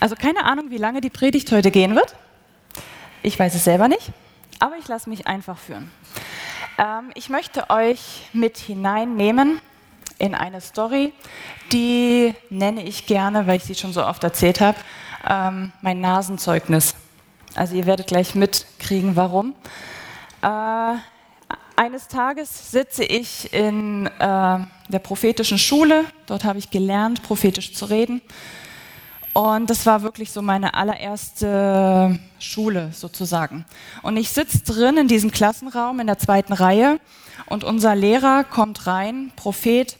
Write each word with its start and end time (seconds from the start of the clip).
Also 0.00 0.14
keine 0.14 0.44
Ahnung, 0.44 0.70
wie 0.70 0.76
lange 0.76 1.00
die 1.00 1.10
Predigt 1.10 1.50
heute 1.50 1.72
gehen 1.72 1.96
wird. 1.96 2.14
Ich 3.22 3.36
weiß 3.36 3.54
es 3.54 3.64
selber 3.64 3.88
nicht, 3.88 4.12
aber 4.60 4.76
ich 4.76 4.86
lasse 4.86 5.10
mich 5.10 5.26
einfach 5.26 5.58
führen. 5.58 5.90
Ähm, 6.78 7.10
ich 7.14 7.28
möchte 7.28 7.68
euch 7.68 8.28
mit 8.32 8.58
hineinnehmen 8.58 9.60
in 10.18 10.36
eine 10.36 10.60
Story, 10.60 11.12
die 11.72 12.32
nenne 12.48 12.84
ich 12.84 13.06
gerne, 13.06 13.48
weil 13.48 13.56
ich 13.56 13.64
sie 13.64 13.74
schon 13.74 13.92
so 13.92 14.04
oft 14.04 14.22
erzählt 14.22 14.60
habe, 14.60 14.78
ähm, 15.28 15.72
mein 15.82 16.00
Nasenzeugnis. 16.00 16.94
Also 17.56 17.74
ihr 17.74 17.86
werdet 17.86 18.06
gleich 18.06 18.36
mitkriegen, 18.36 19.16
warum. 19.16 19.54
Äh, 20.42 20.94
eines 21.74 22.06
Tages 22.06 22.70
sitze 22.70 23.04
ich 23.04 23.52
in 23.52 24.06
äh, 24.06 24.10
der 24.20 24.98
prophetischen 25.02 25.58
Schule. 25.58 26.04
Dort 26.26 26.44
habe 26.44 26.60
ich 26.60 26.70
gelernt, 26.70 27.24
prophetisch 27.24 27.74
zu 27.74 27.86
reden. 27.86 28.22
Und 29.38 29.70
das 29.70 29.86
war 29.86 30.02
wirklich 30.02 30.32
so 30.32 30.42
meine 30.42 30.74
allererste 30.74 32.18
Schule 32.40 32.90
sozusagen. 32.92 33.64
Und 34.02 34.16
ich 34.16 34.30
sitze 34.30 34.64
drin 34.64 34.96
in 34.96 35.06
diesem 35.06 35.30
Klassenraum 35.30 36.00
in 36.00 36.08
der 36.08 36.18
zweiten 36.18 36.52
Reihe 36.52 36.98
und 37.46 37.62
unser 37.62 37.94
Lehrer 37.94 38.42
kommt 38.42 38.88
rein, 38.88 39.30
Prophet, 39.36 39.96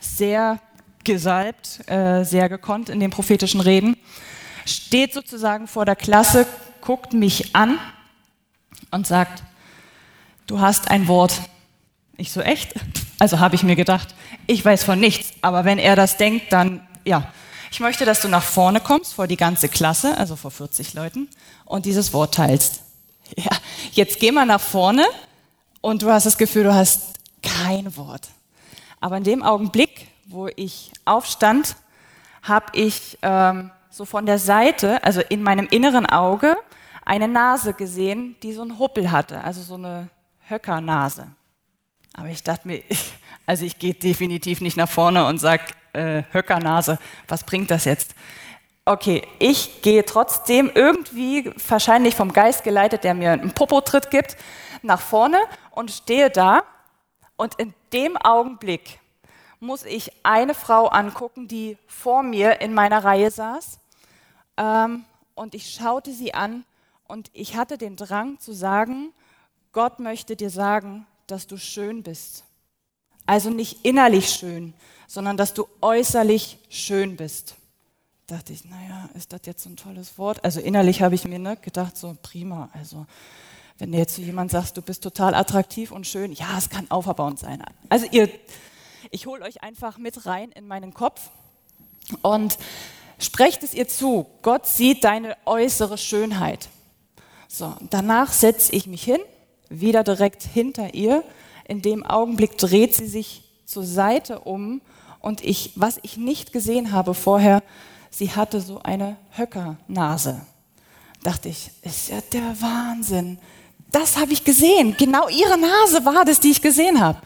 sehr 0.00 0.58
gesalbt, 1.04 1.88
äh, 1.88 2.24
sehr 2.24 2.48
gekonnt 2.48 2.88
in 2.88 2.98
den 2.98 3.12
prophetischen 3.12 3.60
Reden, 3.60 3.96
steht 4.66 5.14
sozusagen 5.14 5.68
vor 5.68 5.84
der 5.84 5.94
Klasse, 5.94 6.44
guckt 6.80 7.12
mich 7.12 7.54
an 7.54 7.78
und 8.90 9.06
sagt, 9.06 9.44
du 10.48 10.58
hast 10.58 10.90
ein 10.90 11.06
Wort. 11.06 11.40
Ich 12.16 12.32
so 12.32 12.40
echt? 12.40 12.74
Also 13.20 13.38
habe 13.38 13.54
ich 13.54 13.62
mir 13.62 13.76
gedacht, 13.76 14.16
ich 14.48 14.64
weiß 14.64 14.82
von 14.82 14.98
nichts, 14.98 15.34
aber 15.40 15.64
wenn 15.64 15.78
er 15.78 15.94
das 15.94 16.16
denkt, 16.16 16.52
dann 16.52 16.84
ja. 17.04 17.32
Ich 17.72 17.80
möchte, 17.80 18.04
dass 18.04 18.20
du 18.20 18.28
nach 18.28 18.42
vorne 18.42 18.80
kommst 18.80 19.14
vor 19.14 19.26
die 19.26 19.38
ganze 19.38 19.66
Klasse, 19.66 20.18
also 20.18 20.36
vor 20.36 20.50
40 20.50 20.92
Leuten, 20.92 21.30
und 21.64 21.86
dieses 21.86 22.12
Wort 22.12 22.34
teilst. 22.34 22.82
Ja, 23.34 23.50
jetzt 23.92 24.20
geh 24.20 24.30
mal 24.30 24.44
nach 24.44 24.60
vorne 24.60 25.06
und 25.80 26.02
du 26.02 26.10
hast 26.10 26.26
das 26.26 26.36
Gefühl, 26.36 26.64
du 26.64 26.74
hast 26.74 27.14
kein 27.42 27.96
Wort. 27.96 28.28
Aber 29.00 29.16
in 29.16 29.24
dem 29.24 29.42
Augenblick, 29.42 30.08
wo 30.26 30.48
ich 30.54 30.92
aufstand, 31.06 31.76
habe 32.42 32.66
ich 32.74 33.16
ähm, 33.22 33.70
so 33.88 34.04
von 34.04 34.26
der 34.26 34.38
Seite, 34.38 35.02
also 35.02 35.22
in 35.22 35.42
meinem 35.42 35.66
inneren 35.70 36.04
Auge, 36.04 36.58
eine 37.06 37.26
Nase 37.26 37.72
gesehen, 37.72 38.36
die 38.42 38.52
so 38.52 38.60
einen 38.60 38.78
Huppel 38.78 39.10
hatte, 39.10 39.42
also 39.42 39.62
so 39.62 39.76
eine 39.76 40.10
Höckernase. 40.46 41.28
Aber 42.12 42.28
ich 42.28 42.42
dachte 42.42 42.68
mir, 42.68 42.82
also 43.46 43.64
ich 43.64 43.78
gehe 43.78 43.94
definitiv 43.94 44.60
nicht 44.60 44.76
nach 44.76 44.90
vorne 44.90 45.24
und 45.24 45.38
sage, 45.38 45.72
äh, 45.92 46.22
Höckernase, 46.32 46.98
was 47.28 47.44
bringt 47.44 47.70
das 47.70 47.84
jetzt? 47.84 48.14
Okay, 48.84 49.22
ich 49.38 49.82
gehe 49.82 50.04
trotzdem 50.04 50.70
irgendwie, 50.74 51.52
wahrscheinlich 51.68 52.16
vom 52.16 52.32
Geist 52.32 52.64
geleitet, 52.64 53.04
der 53.04 53.14
mir 53.14 53.32
einen 53.32 53.52
Popotritt 53.52 54.10
gibt, 54.10 54.36
nach 54.82 55.00
vorne 55.00 55.38
und 55.70 55.90
stehe 55.90 56.30
da. 56.30 56.64
Und 57.36 57.54
in 57.56 57.74
dem 57.92 58.16
Augenblick 58.16 58.98
muss 59.60 59.84
ich 59.84 60.10
eine 60.24 60.54
Frau 60.54 60.88
angucken, 60.88 61.46
die 61.46 61.78
vor 61.86 62.24
mir 62.24 62.60
in 62.60 62.74
meiner 62.74 63.04
Reihe 63.04 63.30
saß. 63.30 63.78
Ähm, 64.56 65.04
und 65.34 65.54
ich 65.54 65.70
schaute 65.70 66.12
sie 66.12 66.34
an 66.34 66.64
und 67.06 67.30
ich 67.32 67.56
hatte 67.56 67.78
den 67.78 67.94
Drang 67.96 68.40
zu 68.40 68.52
sagen, 68.52 69.12
Gott 69.72 70.00
möchte 70.00 70.34
dir 70.34 70.50
sagen, 70.50 71.06
dass 71.28 71.46
du 71.46 71.56
schön 71.56 72.02
bist. 72.02 72.44
Also 73.26 73.50
nicht 73.50 73.84
innerlich 73.84 74.28
schön, 74.30 74.74
sondern 75.12 75.36
dass 75.36 75.52
du 75.52 75.68
äußerlich 75.82 76.56
schön 76.70 77.16
bist. 77.16 77.56
Da 78.26 78.36
dachte 78.36 78.54
ich, 78.54 78.64
naja, 78.64 79.10
ist 79.12 79.34
das 79.34 79.42
jetzt 79.44 79.62
so 79.62 79.68
ein 79.68 79.76
tolles 79.76 80.16
Wort? 80.16 80.42
Also 80.42 80.58
innerlich 80.58 81.02
habe 81.02 81.14
ich 81.14 81.26
mir 81.26 81.38
ne, 81.38 81.58
gedacht, 81.58 81.98
so 81.98 82.16
prima. 82.22 82.70
Also 82.72 83.04
wenn 83.76 83.92
du 83.92 83.98
jetzt 83.98 84.14
zu 84.14 84.22
jemand 84.22 84.50
sagst, 84.50 84.74
du 84.78 84.80
bist 84.80 85.02
total 85.02 85.34
attraktiv 85.34 85.92
und 85.92 86.06
schön, 86.06 86.32
ja, 86.32 86.56
es 86.56 86.70
kann 86.70 86.90
auferbauend 86.90 87.38
sein. 87.38 87.62
Also 87.90 88.06
ihr, 88.10 88.30
ich 89.10 89.26
hole 89.26 89.44
euch 89.44 89.62
einfach 89.62 89.98
mit 89.98 90.24
rein 90.24 90.50
in 90.52 90.66
meinen 90.66 90.94
Kopf 90.94 91.28
und 92.22 92.56
sprecht 93.18 93.62
es 93.64 93.74
ihr 93.74 93.88
zu. 93.88 94.24
Gott 94.40 94.66
sieht 94.66 95.04
deine 95.04 95.36
äußere 95.44 95.98
Schönheit. 95.98 96.70
So, 97.48 97.74
danach 97.90 98.32
setze 98.32 98.74
ich 98.74 98.86
mich 98.86 99.04
hin, 99.04 99.20
wieder 99.68 100.04
direkt 100.04 100.42
hinter 100.42 100.94
ihr. 100.94 101.22
In 101.68 101.82
dem 101.82 102.02
Augenblick 102.02 102.56
dreht 102.56 102.94
sie 102.94 103.08
sich 103.08 103.44
zur 103.66 103.84
Seite 103.84 104.38
um 104.40 104.80
und 105.22 105.42
ich, 105.42 105.72
was 105.76 105.98
ich 106.02 106.16
nicht 106.16 106.52
gesehen 106.52 106.92
habe 106.92 107.14
vorher, 107.14 107.62
sie 108.10 108.32
hatte 108.32 108.60
so 108.60 108.82
eine 108.82 109.16
Höckernase. 109.36 110.42
Dachte 111.22 111.48
ich, 111.48 111.70
ist 111.82 112.08
ja 112.08 112.20
der 112.32 112.60
Wahnsinn. 112.60 113.38
Das 113.92 114.18
habe 114.18 114.32
ich 114.32 114.42
gesehen. 114.44 114.96
Genau 114.98 115.28
ihre 115.28 115.56
Nase 115.56 116.04
war 116.04 116.24
das, 116.24 116.40
die 116.40 116.50
ich 116.50 116.60
gesehen 116.60 117.00
habe. 117.00 117.18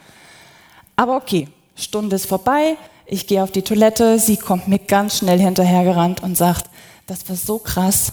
Aber 0.95 1.17
okay, 1.17 1.49
Stunde 1.75 2.17
ist 2.17 2.27
vorbei. 2.27 2.77
Ich 3.07 3.27
gehe 3.27 3.43
auf 3.43 3.53
die 3.53 3.63
Toilette. 3.63 4.19
Sie 4.19 4.37
kommt 4.37 4.69
mir 4.69 4.79
ganz 4.79 5.19
schnell 5.19 5.39
hinterhergerannt 5.39 6.23
und 6.23 6.37
sagt, 6.37 6.69
das 7.07 7.29
war 7.29 7.37
so 7.37 7.59
krass. 7.59 8.13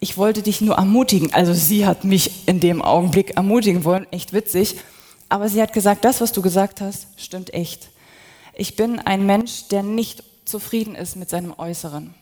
Ich 0.00 0.16
wollte 0.16 0.42
dich 0.42 0.60
nur 0.60 0.76
ermutigen. 0.76 1.34
Also 1.34 1.52
sie 1.52 1.84
hat 1.84 2.04
mich 2.04 2.46
in 2.46 2.60
dem 2.60 2.80
Augenblick 2.80 3.36
ermutigen 3.36 3.84
wollen. 3.84 4.06
Echt 4.10 4.32
witzig. 4.32 4.76
Aber 5.28 5.48
sie 5.48 5.60
hat 5.60 5.72
gesagt, 5.72 6.04
das, 6.04 6.20
was 6.20 6.32
du 6.32 6.42
gesagt 6.42 6.80
hast, 6.80 7.08
stimmt 7.16 7.52
echt. 7.52 7.88
Ich 8.56 8.76
bin 8.76 9.00
ein 9.00 9.26
Mensch, 9.26 9.68
der 9.68 9.82
nicht 9.82 10.22
zufrieden 10.44 10.94
ist 10.94 11.16
mit 11.16 11.28
seinem 11.28 11.58
Äußeren. 11.58 12.14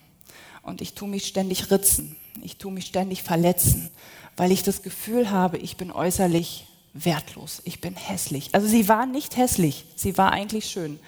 Und 0.62 0.81
ich 0.81 0.94
tue 0.94 1.09
mich 1.09 1.26
ständig 1.26 1.70
ritzen. 1.70 2.16
Ich 2.43 2.56
tue 2.56 2.72
mich 2.72 2.87
ständig 2.87 3.22
verletzen, 3.22 3.91
weil 4.37 4.53
ich 4.53 4.62
das 4.62 4.82
Gefühl 4.82 5.31
habe, 5.31 5.59
ich 5.59 5.76
bin 5.76 5.92
äußerlich 5.92 6.66
wertlos. 6.94 7.60
Ich 7.65 7.81
bin 7.81 7.94
hässlich. 7.94 8.50
Also 8.54 8.66
sie 8.66 8.88
war 8.88 9.04
nicht 9.04 9.37
hässlich. 9.37 9.84
Sie 9.97 10.16
war 10.16 10.32
eigentlich 10.32 10.66
schön. 10.66 10.98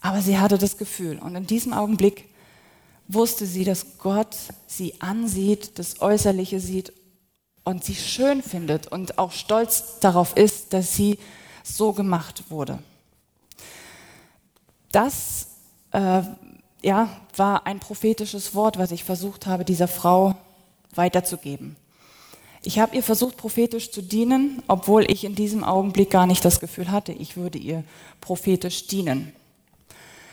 Aber 0.00 0.20
sie 0.20 0.38
hatte 0.38 0.58
das 0.58 0.76
Gefühl. 0.76 1.18
Und 1.18 1.36
in 1.36 1.46
diesem 1.46 1.72
Augenblick 1.72 2.28
wusste 3.06 3.46
sie, 3.46 3.64
dass 3.64 3.98
Gott 3.98 4.36
sie 4.66 5.00
ansieht, 5.00 5.78
das 5.78 6.00
Äußerliche 6.00 6.58
sieht 6.58 6.92
und 7.64 7.84
sie 7.84 7.94
schön 7.94 8.42
findet 8.42 8.88
und 8.88 9.18
auch 9.18 9.32
stolz 9.32 10.00
darauf 10.00 10.36
ist, 10.36 10.72
dass 10.72 10.94
sie 10.94 11.18
so 11.62 11.92
gemacht 11.92 12.44
wurde. 12.50 12.80
Das 14.94 15.48
äh, 15.90 16.22
ja, 16.82 17.08
war 17.36 17.66
ein 17.66 17.80
prophetisches 17.80 18.54
Wort, 18.54 18.78
was 18.78 18.92
ich 18.92 19.02
versucht 19.02 19.46
habe, 19.46 19.64
dieser 19.64 19.88
Frau 19.88 20.36
weiterzugeben. 20.94 21.74
Ich 22.62 22.78
habe 22.78 22.94
ihr 22.94 23.02
versucht, 23.02 23.36
prophetisch 23.36 23.90
zu 23.90 24.02
dienen, 24.02 24.62
obwohl 24.68 25.10
ich 25.10 25.24
in 25.24 25.34
diesem 25.34 25.64
Augenblick 25.64 26.10
gar 26.10 26.28
nicht 26.28 26.44
das 26.44 26.60
Gefühl 26.60 26.92
hatte, 26.92 27.10
ich 27.10 27.36
würde 27.36 27.58
ihr 27.58 27.82
prophetisch 28.20 28.86
dienen. 28.86 29.32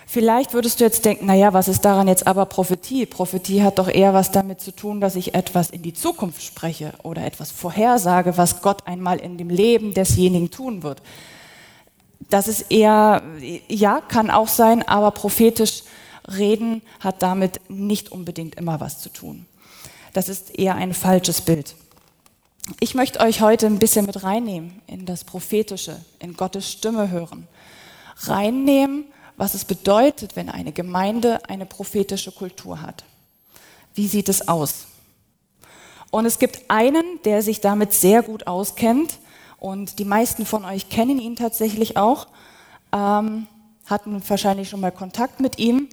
Vielleicht 0.05 0.53
würdest 0.53 0.79
du 0.79 0.83
jetzt 0.83 1.05
denken, 1.05 1.25
naja, 1.25 1.53
was 1.53 1.67
ist 1.67 1.83
daran 1.83 2.07
jetzt 2.07 2.27
aber 2.27 2.45
Prophetie? 2.45 3.07
Prophetie 3.07 3.63
hat 3.63 3.79
doch 3.79 3.87
eher 3.87 4.13
was 4.13 4.29
damit 4.29 4.61
zu 4.61 4.75
tun, 4.75 5.01
dass 5.01 5.15
ich 5.15 5.33
etwas 5.33 5.71
in 5.71 5.81
die 5.81 5.93
Zukunft 5.93 6.43
spreche 6.43 6.93
oder 7.01 7.25
etwas 7.25 7.49
vorhersage, 7.49 8.37
was 8.37 8.61
Gott 8.61 8.85
einmal 8.85 9.19
in 9.19 9.39
dem 9.39 9.49
Leben 9.49 9.95
desjenigen 9.95 10.51
tun 10.51 10.83
wird 10.83 11.01
das 12.31 12.47
ist 12.47 12.71
eher, 12.71 13.21
ja, 13.67 14.01
kann 14.01 14.31
auch 14.31 14.47
sein, 14.47 14.87
aber 14.87 15.11
prophetisch 15.11 15.83
reden 16.27 16.81
hat 16.99 17.21
damit 17.21 17.59
nicht 17.69 18.11
unbedingt 18.11 18.55
immer 18.55 18.79
was 18.79 18.99
zu 18.99 19.09
tun. 19.09 19.45
Das 20.13 20.29
ist 20.29 20.57
eher 20.57 20.75
ein 20.75 20.93
falsches 20.93 21.41
Bild. 21.41 21.75
Ich 22.79 22.95
möchte 22.95 23.19
euch 23.19 23.41
heute 23.41 23.65
ein 23.65 23.79
bisschen 23.79 24.05
mit 24.05 24.23
reinnehmen 24.23 24.81
in 24.87 25.05
das 25.05 25.23
Prophetische, 25.23 25.99
in 26.19 26.35
Gottes 26.35 26.71
Stimme 26.71 27.09
hören. 27.09 27.47
Reinnehmen, 28.17 29.05
was 29.35 29.53
es 29.53 29.65
bedeutet, 29.65 30.35
wenn 30.35 30.49
eine 30.49 30.71
Gemeinde 30.71 31.39
eine 31.49 31.65
prophetische 31.65 32.31
Kultur 32.31 32.81
hat. 32.81 33.03
Wie 33.93 34.07
sieht 34.07 34.29
es 34.29 34.47
aus? 34.47 34.85
Und 36.11 36.25
es 36.25 36.39
gibt 36.39 36.69
einen, 36.69 37.19
der 37.25 37.41
sich 37.41 37.61
damit 37.61 37.93
sehr 37.93 38.21
gut 38.21 38.47
auskennt, 38.47 39.17
und 39.61 39.99
die 39.99 40.05
meisten 40.05 40.47
von 40.47 40.65
euch 40.65 40.89
kennen 40.89 41.19
ihn 41.19 41.35
tatsächlich 41.35 41.95
auch, 41.95 42.27
ähm, 42.91 43.45
hatten 43.85 44.21
wahrscheinlich 44.27 44.69
schon 44.69 44.81
mal 44.81 44.91
Kontakt 44.91 45.39
mit 45.39 45.59
ihm. 45.59 45.87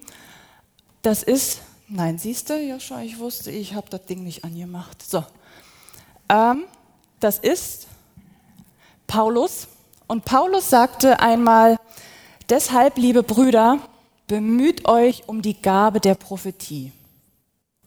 Das 1.03 1.23
ist, 1.23 1.61
nein, 1.87 2.17
siehst 2.17 2.49
du, 2.49 2.59
Joscha, 2.59 3.03
ich 3.03 3.19
wusste, 3.19 3.50
ich 3.50 3.75
habe 3.75 3.91
das 3.91 4.06
Ding 4.06 4.25
nicht 4.25 4.43
angemacht. 4.43 5.03
So, 5.03 5.23
ähm, 6.31 6.65
das 7.20 7.38
ist 7.38 7.88
Paulus. 9.06 9.69
Und 10.06 10.25
Paulus 10.25 10.71
sagte 10.71 11.21
einmal, 11.21 11.76
deshalb, 12.49 12.97
liebe 12.97 13.23
Brüder, 13.23 13.81
bemüht 14.29 14.88
euch 14.88 15.25
um 15.29 15.43
die 15.43 15.61
Gabe 15.61 16.00
der 16.00 16.14
Prophetie. 16.14 16.91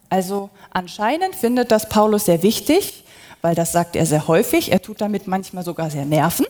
Also 0.08 0.48
anscheinend 0.70 1.34
findet 1.34 1.72
das 1.72 1.88
Paulus 1.88 2.26
sehr 2.26 2.44
wichtig, 2.44 3.01
weil 3.42 3.54
das 3.54 3.72
sagt 3.72 3.96
er 3.96 4.06
sehr 4.06 4.26
häufig. 4.28 4.72
Er 4.72 4.80
tut 4.80 5.00
damit 5.00 5.26
manchmal 5.26 5.64
sogar 5.64 5.90
sehr 5.90 6.06
nerven. 6.06 6.46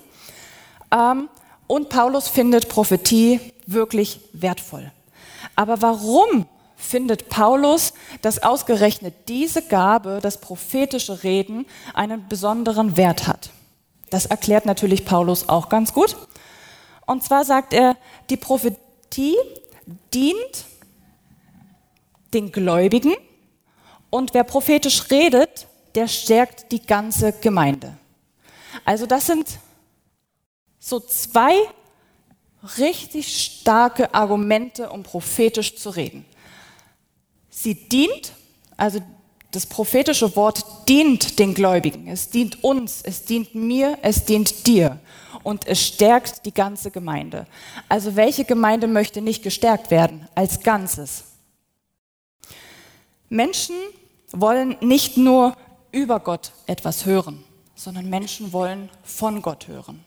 Ähm, 0.93 1.29
und 1.67 1.89
Paulus 1.89 2.29
findet 2.29 2.69
Prophetie 2.69 3.41
wirklich 3.67 4.21
wertvoll. 4.33 4.93
Aber 5.57 5.83
warum 5.83 6.47
findet 6.77 7.29
Paulus, 7.29 7.95
dass 8.21 8.43
ausgerechnet 8.43 9.15
diese 9.29 9.63
Gabe, 9.63 10.19
das 10.21 10.39
prophetische 10.39 11.23
Reden, 11.23 11.67
einen 11.95 12.29
besonderen 12.29 12.97
Wert 12.97 13.27
hat. 13.27 13.51
Das 14.11 14.27
erklärt 14.27 14.67
natürlich 14.67 15.05
Paulus 15.05 15.49
auch 15.49 15.69
ganz 15.69 15.95
gut. 15.95 16.17
Und 17.07 17.23
zwar 17.23 17.45
sagt 17.45 17.73
er, 17.73 17.97
die 18.31 18.37
Prophetie 18.37 19.37
dient 20.13 20.65
den 22.35 22.53
Gläubigen 22.53 23.15
und 24.11 24.35
wer 24.35 24.45
prophetisch 24.45 25.11
redet, 25.11 25.67
der 25.95 26.09
stärkt 26.09 26.73
die 26.73 26.85
ganze 26.85 27.33
Gemeinde. 27.33 27.97
Also 28.85 29.07
das 29.07 29.27
sind 29.27 29.59
so 30.79 31.01
zwei 31.01 31.55
richtig 32.79 33.45
starke 33.45 34.15
Argumente, 34.15 34.91
um 34.91 35.03
prophetisch 35.03 35.77
zu 35.77 35.91
reden. 35.91 36.25
Sie 37.51 37.75
dient, 37.75 38.33
also 38.77 39.01
das 39.51 39.67
prophetische 39.67 40.35
Wort 40.35 40.65
dient 40.89 41.39
den 41.39 41.55
Gläubigen. 41.55 42.09
Es 42.09 42.31
dient 42.31 42.65
uns, 42.65 43.03
es 43.03 43.25
dient 43.25 43.55
mir, 43.55 43.99
es 44.03 44.25
dient 44.25 44.67
dir. 44.67 44.99
Und 45.43 45.67
es 45.67 45.81
stärkt 45.81 46.47
die 46.47 46.55
ganze 46.55 46.91
Gemeinde. 46.91 47.47
Also 47.89 48.17
welche 48.17 48.45
Gemeinde 48.45 48.87
möchte 48.87 49.21
nicht 49.21 49.43
gestärkt 49.43 49.91
werden 49.91 50.29
als 50.35 50.63
Ganzes? 50.63 51.25
Menschen 53.29 53.77
wollen 54.31 54.77
nicht 54.81 55.17
nur 55.17 55.57
über 55.93 56.21
Gott 56.21 56.53
etwas 56.67 57.07
hören, 57.07 57.45
sondern 57.75 58.11
Menschen 58.11 58.53
wollen 58.53 58.89
von 59.05 59.43
Gott 59.43 59.69
hören. 59.69 60.05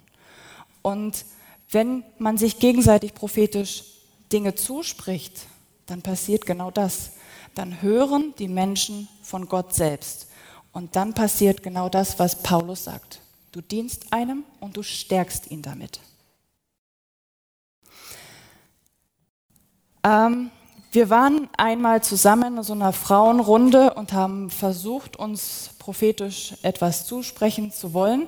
Und 0.81 1.25
wenn 1.71 2.03
man 2.17 2.37
sich 2.37 2.59
gegenseitig 2.59 3.13
prophetisch 3.13 3.83
Dinge 4.31 4.55
zuspricht, 4.55 5.47
dann 5.85 6.01
passiert 6.01 6.45
genau 6.45 6.71
das. 6.71 7.11
Dann 7.53 7.81
hören 7.81 8.33
die 8.37 8.47
Menschen 8.47 9.07
von 9.21 9.47
Gott 9.47 9.73
selbst. 9.73 10.27
Und 10.73 10.95
dann 10.95 11.13
passiert 11.13 11.63
genau 11.63 11.87
das, 11.87 12.19
was 12.19 12.41
Paulus 12.43 12.83
sagt. 12.83 13.21
Du 13.51 13.61
dienst 13.61 14.11
einem 14.11 14.43
und 14.59 14.75
du 14.75 14.83
stärkst 14.83 15.49
ihn 15.49 15.61
damit. 15.61 16.01
Ähm, 20.03 20.51
wir 20.95 21.09
waren 21.09 21.49
einmal 21.57 22.01
zusammen 22.01 22.57
in 22.57 22.63
so 22.63 22.71
einer 22.71 22.93
Frauenrunde 22.93 23.93
und 23.95 24.13
haben 24.13 24.49
versucht, 24.49 25.17
uns 25.17 25.71
prophetisch 25.77 26.53
etwas 26.63 27.05
zusprechen 27.05 27.71
zu 27.71 27.93
wollen. 27.93 28.27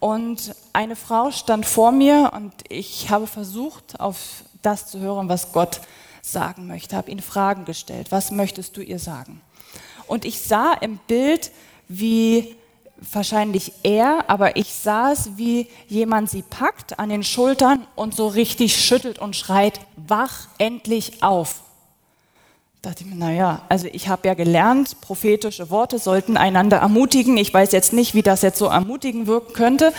Und 0.00 0.54
eine 0.74 0.96
Frau 0.96 1.30
stand 1.30 1.64
vor 1.64 1.92
mir 1.92 2.32
und 2.34 2.52
ich 2.68 3.08
habe 3.08 3.26
versucht, 3.26 3.98
auf 4.00 4.44
das 4.60 4.86
zu 4.86 5.00
hören, 5.00 5.30
was 5.30 5.52
Gott 5.52 5.80
sagen 6.20 6.66
möchte, 6.66 6.94
habe 6.94 7.10
ihn 7.10 7.20
Fragen 7.20 7.64
gestellt. 7.64 8.12
Was 8.12 8.30
möchtest 8.30 8.76
du 8.76 8.82
ihr 8.82 8.98
sagen? 8.98 9.40
Und 10.06 10.26
ich 10.26 10.42
sah 10.42 10.74
im 10.74 10.98
Bild, 11.06 11.52
wie 11.88 12.54
wahrscheinlich 13.12 13.72
er, 13.82 14.28
aber 14.28 14.56
ich 14.56 14.74
sah 14.74 15.12
es, 15.12 15.38
wie 15.38 15.68
jemand 15.88 16.28
sie 16.28 16.42
packt 16.42 16.98
an 16.98 17.08
den 17.08 17.24
Schultern 17.24 17.86
und 17.96 18.14
so 18.14 18.28
richtig 18.28 18.76
schüttelt 18.76 19.18
und 19.18 19.36
schreit, 19.36 19.80
wach 19.96 20.48
endlich 20.58 21.22
auf 21.22 21.64
dachte 22.86 23.04
ich 23.04 23.10
mir, 23.10 23.16
naja, 23.16 23.62
also 23.68 23.88
ich 23.92 24.08
habe 24.08 24.28
ja 24.28 24.34
gelernt, 24.34 25.00
prophetische 25.00 25.70
Worte 25.70 25.98
sollten 25.98 26.36
einander 26.36 26.78
ermutigen. 26.78 27.36
Ich 27.36 27.52
weiß 27.52 27.72
jetzt 27.72 27.92
nicht, 27.92 28.14
wie 28.14 28.22
das 28.22 28.42
jetzt 28.42 28.58
so 28.58 28.66
ermutigen 28.66 29.26
wirken 29.26 29.52
könnte. 29.52 29.92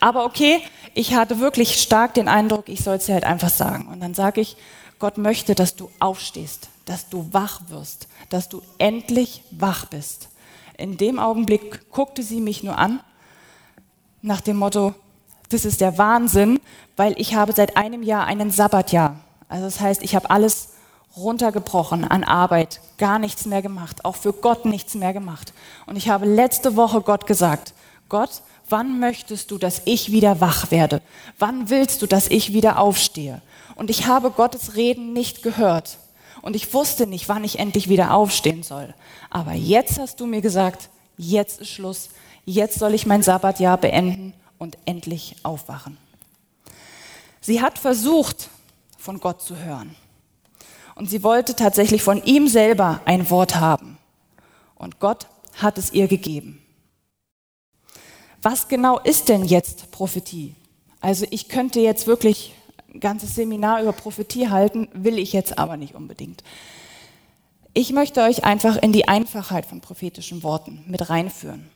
Aber 0.00 0.24
okay, 0.24 0.60
ich 0.94 1.14
hatte 1.14 1.40
wirklich 1.40 1.80
stark 1.80 2.14
den 2.14 2.28
Eindruck, 2.28 2.68
ich 2.68 2.82
soll 2.82 2.96
es 2.96 3.06
dir 3.06 3.14
halt 3.14 3.24
einfach 3.24 3.50
sagen. 3.50 3.88
Und 3.88 4.00
dann 4.00 4.14
sage 4.14 4.40
ich, 4.40 4.56
Gott 4.98 5.16
möchte, 5.16 5.54
dass 5.54 5.76
du 5.76 5.90
aufstehst, 6.00 6.68
dass 6.84 7.08
du 7.08 7.28
wach 7.32 7.60
wirst, 7.68 8.08
dass 8.30 8.48
du 8.48 8.62
endlich 8.78 9.42
wach 9.50 9.86
bist. 9.86 10.28
In 10.76 10.96
dem 10.96 11.18
Augenblick 11.18 11.90
guckte 11.90 12.22
sie 12.22 12.40
mich 12.40 12.62
nur 12.62 12.78
an, 12.78 13.00
nach 14.22 14.40
dem 14.40 14.56
Motto, 14.56 14.94
das 15.50 15.64
ist 15.64 15.80
der 15.80 15.98
Wahnsinn, 15.98 16.60
weil 16.96 17.14
ich 17.18 17.34
habe 17.34 17.52
seit 17.52 17.76
einem 17.76 18.02
Jahr 18.02 18.26
einen 18.26 18.50
Sabbatjahr. 18.50 19.16
Also 19.48 19.64
das 19.64 19.80
heißt, 19.80 20.02
ich 20.02 20.14
habe 20.14 20.30
alles 20.30 20.70
runtergebrochen 21.16 22.04
an 22.04 22.24
Arbeit, 22.24 22.80
gar 22.96 23.18
nichts 23.18 23.46
mehr 23.46 23.62
gemacht, 23.62 24.04
auch 24.04 24.16
für 24.16 24.32
Gott 24.32 24.64
nichts 24.64 24.94
mehr 24.94 25.12
gemacht. 25.12 25.52
Und 25.86 25.96
ich 25.96 26.08
habe 26.08 26.26
letzte 26.26 26.76
Woche 26.76 27.00
Gott 27.00 27.26
gesagt, 27.26 27.74
Gott, 28.08 28.42
wann 28.68 29.00
möchtest 29.00 29.50
du, 29.50 29.58
dass 29.58 29.82
ich 29.84 30.12
wieder 30.12 30.40
wach 30.40 30.70
werde? 30.70 31.02
Wann 31.38 31.70
willst 31.70 32.02
du, 32.02 32.06
dass 32.06 32.28
ich 32.28 32.52
wieder 32.52 32.78
aufstehe? 32.78 33.40
Und 33.74 33.90
ich 33.90 34.06
habe 34.06 34.30
Gottes 34.30 34.76
Reden 34.76 35.12
nicht 35.12 35.42
gehört. 35.42 35.98
Und 36.42 36.54
ich 36.56 36.72
wusste 36.72 37.06
nicht, 37.06 37.28
wann 37.28 37.44
ich 37.44 37.58
endlich 37.58 37.88
wieder 37.88 38.14
aufstehen 38.14 38.62
soll. 38.62 38.94
Aber 39.30 39.52
jetzt 39.52 39.98
hast 39.98 40.20
du 40.20 40.26
mir 40.26 40.40
gesagt, 40.40 40.88
jetzt 41.16 41.60
ist 41.60 41.70
Schluss. 41.70 42.10
Jetzt 42.44 42.78
soll 42.78 42.94
ich 42.94 43.06
mein 43.06 43.22
Sabbatjahr 43.22 43.76
beenden 43.76 44.34
und 44.58 44.78
endlich 44.84 45.36
aufwachen. 45.42 45.98
Sie 47.40 47.60
hat 47.60 47.78
versucht, 47.78 48.48
von 48.98 49.20
Gott 49.20 49.42
zu 49.42 49.56
hören. 49.56 49.94
Und 50.98 51.08
sie 51.08 51.22
wollte 51.22 51.54
tatsächlich 51.54 52.02
von 52.02 52.22
ihm 52.24 52.48
selber 52.48 53.00
ein 53.04 53.30
Wort 53.30 53.54
haben. 53.54 53.98
Und 54.74 54.98
Gott 54.98 55.28
hat 55.54 55.78
es 55.78 55.92
ihr 55.92 56.08
gegeben. 56.08 56.60
Was 58.42 58.66
genau 58.66 58.98
ist 58.98 59.28
denn 59.28 59.44
jetzt 59.44 59.92
Prophetie? 59.92 60.56
Also 61.00 61.24
ich 61.30 61.48
könnte 61.48 61.78
jetzt 61.78 62.08
wirklich 62.08 62.52
ein 62.92 62.98
ganzes 62.98 63.36
Seminar 63.36 63.80
über 63.80 63.92
Prophetie 63.92 64.48
halten, 64.48 64.88
will 64.92 65.18
ich 65.18 65.32
jetzt 65.32 65.56
aber 65.56 65.76
nicht 65.76 65.94
unbedingt. 65.94 66.42
Ich 67.74 67.92
möchte 67.92 68.22
euch 68.22 68.42
einfach 68.42 68.76
in 68.76 68.92
die 68.92 69.06
Einfachheit 69.06 69.66
von 69.66 69.80
prophetischen 69.80 70.42
Worten 70.42 70.84
mit 70.88 71.10
reinführen. 71.10 71.70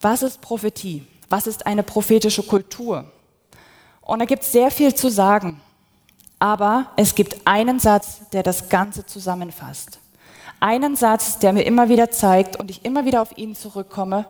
Was 0.00 0.22
ist 0.22 0.40
Prophetie? 0.40 1.04
Was 1.28 1.48
ist 1.48 1.66
eine 1.66 1.82
prophetische 1.82 2.44
Kultur? 2.44 3.10
Und 4.00 4.20
da 4.20 4.26
gibt 4.26 4.44
es 4.44 4.52
sehr 4.52 4.70
viel 4.70 4.94
zu 4.94 5.08
sagen. 5.08 5.60
Aber 6.46 6.92
es 6.94 7.16
gibt 7.16 7.44
einen 7.44 7.80
Satz, 7.80 8.20
der 8.32 8.44
das 8.44 8.68
Ganze 8.68 9.04
zusammenfasst. 9.04 9.98
Einen 10.60 10.94
Satz, 10.94 11.40
der 11.40 11.52
mir 11.52 11.64
immer 11.64 11.88
wieder 11.88 12.12
zeigt 12.12 12.54
und 12.54 12.70
ich 12.70 12.84
immer 12.84 13.04
wieder 13.04 13.20
auf 13.20 13.36
ihn 13.36 13.56
zurückkomme, 13.56 14.26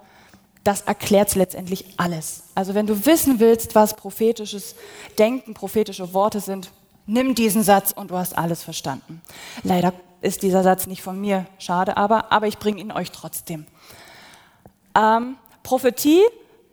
das 0.64 0.80
erklärt 0.80 1.34
letztendlich 1.34 1.92
alles. 1.98 2.44
Also 2.54 2.74
wenn 2.74 2.86
du 2.86 3.04
wissen 3.04 3.38
willst, 3.38 3.74
was 3.74 3.96
prophetisches 3.96 4.76
Denken, 5.18 5.52
prophetische 5.52 6.14
Worte 6.14 6.40
sind, 6.40 6.70
nimm 7.04 7.34
diesen 7.34 7.62
Satz 7.62 7.92
und 7.92 8.10
du 8.10 8.16
hast 8.16 8.38
alles 8.38 8.62
verstanden. 8.62 9.20
Leider 9.62 9.92
ist 10.22 10.42
dieser 10.42 10.62
Satz 10.62 10.86
nicht 10.86 11.02
von 11.02 11.20
mir, 11.20 11.44
schade 11.58 11.98
aber, 11.98 12.32
aber 12.32 12.46
ich 12.46 12.56
bringe 12.56 12.80
ihn 12.80 12.92
euch 12.92 13.10
trotzdem. 13.10 13.66
Ähm, 14.98 15.36
Prophetie 15.62 16.22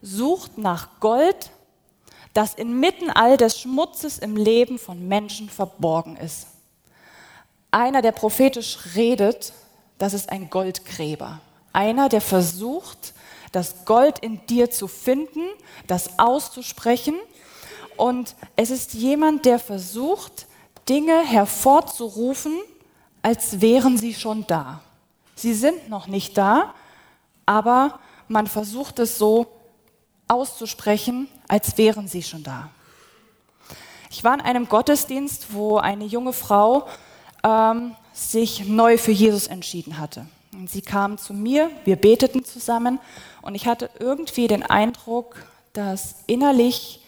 sucht 0.01 0.57
nach 0.57 1.01
Gold, 1.01 1.51
das 2.33 2.55
inmitten 2.55 3.09
all 3.09 3.37
des 3.37 3.59
Schmutzes 3.59 4.17
im 4.17 4.35
Leben 4.35 4.79
von 4.79 5.07
Menschen 5.07 5.49
verborgen 5.49 6.17
ist. 6.17 6.47
Einer, 7.71 8.01
der 8.01 8.11
prophetisch 8.11 8.79
redet, 8.95 9.53
das 9.97 10.13
ist 10.13 10.29
ein 10.29 10.49
Goldgräber. 10.49 11.39
Einer, 11.71 12.09
der 12.09 12.21
versucht, 12.21 13.13
das 13.51 13.85
Gold 13.85 14.19
in 14.19 14.45
dir 14.47 14.69
zu 14.69 14.87
finden, 14.87 15.41
das 15.87 16.19
auszusprechen. 16.19 17.15
Und 17.95 18.35
es 18.55 18.71
ist 18.71 18.93
jemand, 18.93 19.45
der 19.45 19.59
versucht, 19.59 20.47
Dinge 20.89 21.25
hervorzurufen, 21.25 22.59
als 23.21 23.61
wären 23.61 23.97
sie 23.97 24.13
schon 24.13 24.45
da. 24.47 24.81
Sie 25.35 25.53
sind 25.53 25.89
noch 25.89 26.07
nicht 26.07 26.37
da, 26.37 26.73
aber 27.45 27.99
man 28.27 28.47
versucht 28.47 28.99
es 28.99 29.17
so 29.17 29.47
auszusprechen, 30.27 31.27
als 31.47 31.77
wären 31.77 32.07
sie 32.07 32.23
schon 32.23 32.43
da. 32.43 32.69
Ich 34.09 34.23
war 34.23 34.35
in 34.35 34.41
einem 34.41 34.69
Gottesdienst, 34.69 35.53
wo 35.53 35.77
eine 35.77 36.05
junge 36.05 36.33
Frau 36.33 36.88
ähm, 37.43 37.95
sich 38.13 38.67
neu 38.67 38.97
für 38.97 39.12
Jesus 39.12 39.47
entschieden 39.47 39.97
hatte. 39.97 40.27
Und 40.53 40.69
sie 40.69 40.81
kam 40.81 41.17
zu 41.17 41.33
mir, 41.33 41.71
wir 41.83 41.95
beteten 41.95 42.45
zusammen 42.45 43.00
und 43.41 43.55
ich 43.55 43.65
hatte 43.65 43.89
irgendwie 44.00 44.47
den 44.47 44.63
Eindruck, 44.63 45.35
dass 45.73 46.17
innerlich, 46.27 47.01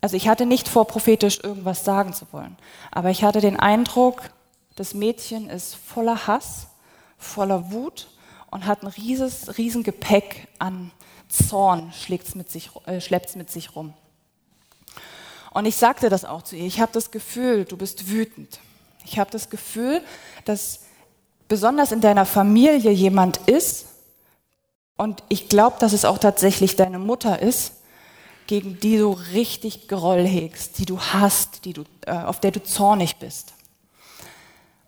also 0.00 0.16
ich 0.16 0.28
hatte 0.28 0.46
nicht 0.46 0.66
vor, 0.66 0.86
prophetisch 0.86 1.40
irgendwas 1.44 1.84
sagen 1.84 2.14
zu 2.14 2.26
wollen, 2.32 2.56
aber 2.90 3.10
ich 3.10 3.22
hatte 3.22 3.42
den 3.42 3.60
Eindruck, 3.60 4.22
das 4.76 4.94
Mädchen 4.94 5.50
ist 5.50 5.74
voller 5.74 6.26
Hass, 6.26 6.68
voller 7.18 7.70
Wut 7.70 8.08
und 8.50 8.64
hat 8.66 8.82
ein 8.82 8.88
rieses, 8.88 9.58
riesen 9.58 9.82
Gepäck 9.82 10.48
an 10.58 10.90
Zorn 11.30 11.92
mit 12.34 12.50
sich, 12.50 12.70
äh, 12.86 13.00
schleppt 13.00 13.30
es 13.30 13.36
mit 13.36 13.50
sich 13.50 13.74
rum. 13.76 13.94
Und 15.52 15.66
ich 15.66 15.76
sagte 15.76 16.08
das 16.08 16.24
auch 16.24 16.42
zu 16.42 16.56
ihr. 16.56 16.66
Ich 16.66 16.80
habe 16.80 16.92
das 16.92 17.10
Gefühl, 17.10 17.64
du 17.64 17.76
bist 17.76 18.08
wütend. 18.08 18.60
Ich 19.04 19.18
habe 19.18 19.30
das 19.30 19.50
Gefühl, 19.50 20.02
dass 20.44 20.80
besonders 21.48 21.92
in 21.92 22.00
deiner 22.00 22.26
Familie 22.26 22.90
jemand 22.90 23.38
ist, 23.48 23.86
und 24.96 25.22
ich 25.30 25.48
glaube, 25.48 25.76
dass 25.80 25.94
es 25.94 26.04
auch 26.04 26.18
tatsächlich 26.18 26.76
deine 26.76 26.98
Mutter 26.98 27.40
ist, 27.40 27.72
gegen 28.46 28.78
die 28.80 28.98
du 28.98 29.12
richtig 29.32 29.88
Groll 29.88 30.26
hegst, 30.26 30.76
die 30.76 30.84
du 30.84 31.00
hast, 31.00 31.64
die 31.64 31.72
du, 31.72 31.84
äh, 32.04 32.12
auf 32.12 32.38
der 32.38 32.50
du 32.50 32.62
zornig 32.62 33.16
bist. 33.16 33.54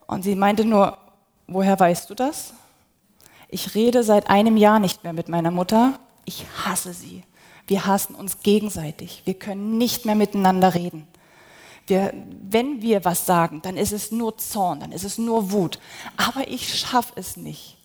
Und 0.06 0.22
sie 0.22 0.34
meinte 0.34 0.66
nur, 0.66 0.99
woher 1.46 1.80
weißt 1.80 2.11
du 2.11 2.14
das? 2.14 2.52
Ich 3.49 3.75
rede 3.75 4.02
seit 4.02 4.28
einem 4.28 4.58
Jahr 4.58 4.80
nicht 4.80 5.02
mehr 5.02 5.14
mit 5.14 5.30
meiner 5.30 5.50
Mutter. 5.50 5.99
Ich 6.24 6.44
hasse 6.64 6.92
sie. 6.92 7.22
Wir 7.66 7.86
hassen 7.86 8.14
uns 8.14 8.40
gegenseitig. 8.40 9.22
Wir 9.24 9.34
können 9.34 9.78
nicht 9.78 10.04
mehr 10.04 10.14
miteinander 10.14 10.74
reden. 10.74 11.06
Wir, 11.86 12.12
wenn 12.42 12.80
wir 12.80 13.04
was 13.04 13.26
sagen, 13.26 13.60
dann 13.62 13.76
ist 13.76 13.92
es 13.92 14.12
nur 14.12 14.38
Zorn, 14.38 14.80
dann 14.80 14.92
ist 14.92 15.04
es 15.04 15.18
nur 15.18 15.50
Wut. 15.50 15.78
Aber 16.16 16.48
ich 16.48 16.78
schaffe 16.78 17.12
es 17.16 17.36
nicht. 17.36 17.76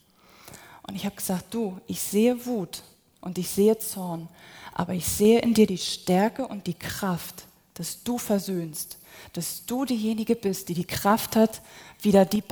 Und 0.83 0.95
ich 0.95 1.05
habe 1.05 1.15
gesagt, 1.15 1.53
du, 1.53 1.79
ich 1.87 2.01
sehe 2.01 2.45
Wut 2.45 2.83
und 3.21 3.37
ich 3.37 3.49
sehe 3.49 3.77
Zorn, 3.77 4.29
aber 4.73 4.93
ich 4.93 5.05
sehe 5.05 5.39
in 5.39 5.53
dir 5.53 5.67
die 5.67 5.77
Stärke 5.77 6.47
und 6.47 6.67
die 6.67 6.75
Kraft, 6.75 7.45
dass 7.73 8.03
du 8.03 8.17
versöhnst, 8.17 8.97
dass 9.33 9.65
du 9.65 9.85
diejenige 9.85 10.35
bist, 10.35 10.69
die 10.69 10.73
die 10.73 10.85
Kraft 10.85 11.35
hat, 11.35 11.61
wieder 12.01 12.25
die 12.25 12.43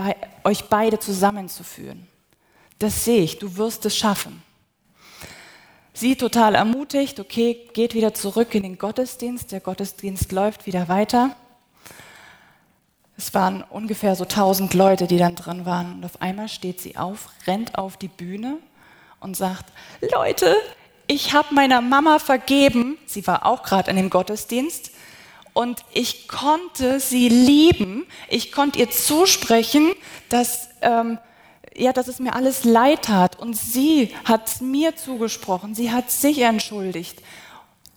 euch 0.44 0.66
beide 0.66 1.00
zusammenzuführen. 1.00 2.08
Das 2.80 3.06
sehe 3.06 3.22
ich, 3.22 3.40
du 3.40 3.56
wirst 3.56 3.86
es 3.86 3.96
schaffen. 3.96 4.42
Sie 5.98 6.18
total 6.18 6.56
ermutigt, 6.56 7.22
okay, 7.22 7.70
geht 7.72 7.94
wieder 7.94 8.14
zurück 8.14 8.54
in 8.54 8.64
den 8.64 8.78
Gottesdienst, 8.78 9.54
der 9.54 9.62
Gottesdienst 9.62 10.34
läuft 10.34 10.66
wieder 10.66 10.90
weiter. 10.90 11.38
Es 13.18 13.34
waren 13.34 13.64
ungefähr 13.64 14.18
so 14.18 14.26
tausend 14.26 14.74
Leute, 14.74 15.08
die 15.08 15.18
dann 15.18 15.36
drin 15.36 15.66
waren. 15.66 15.94
Und 15.94 16.04
auf 16.04 16.22
einmal 16.22 16.50
steht 16.50 16.82
sie 16.82 16.98
auf, 16.98 17.30
rennt 17.48 17.78
auf 17.78 17.96
die 17.96 18.10
Bühne 18.10 18.58
und 19.22 19.38
sagt, 19.38 19.72
Leute, 20.14 20.58
ich 21.08 21.34
habe 21.34 21.56
meiner 21.56 21.80
Mama 21.80 22.20
vergeben. 22.20 22.98
Sie 23.06 23.26
war 23.26 23.46
auch 23.46 23.64
gerade 23.64 23.90
in 23.90 23.96
dem 23.96 24.10
Gottesdienst. 24.10 24.92
Und 25.54 25.86
ich 25.94 26.28
konnte 26.28 27.00
sie 27.00 27.30
lieben. 27.30 28.06
Ich 28.28 28.52
konnte 28.52 28.80
ihr 28.80 28.90
zusprechen, 28.90 29.94
dass, 30.28 30.68
ähm, 30.82 31.20
ja, 31.76 31.94
dass 31.94 32.08
es 32.08 32.20
mir 32.20 32.34
alles 32.34 32.64
leid 32.64 33.04
tat. 33.04 33.38
Und 33.38 33.56
sie 33.56 34.14
hat 34.24 34.62
mir 34.62 34.96
zugesprochen. 34.96 35.76
Sie 35.76 35.92
hat 35.92 36.10
sich 36.10 36.42
entschuldigt. 36.42 37.22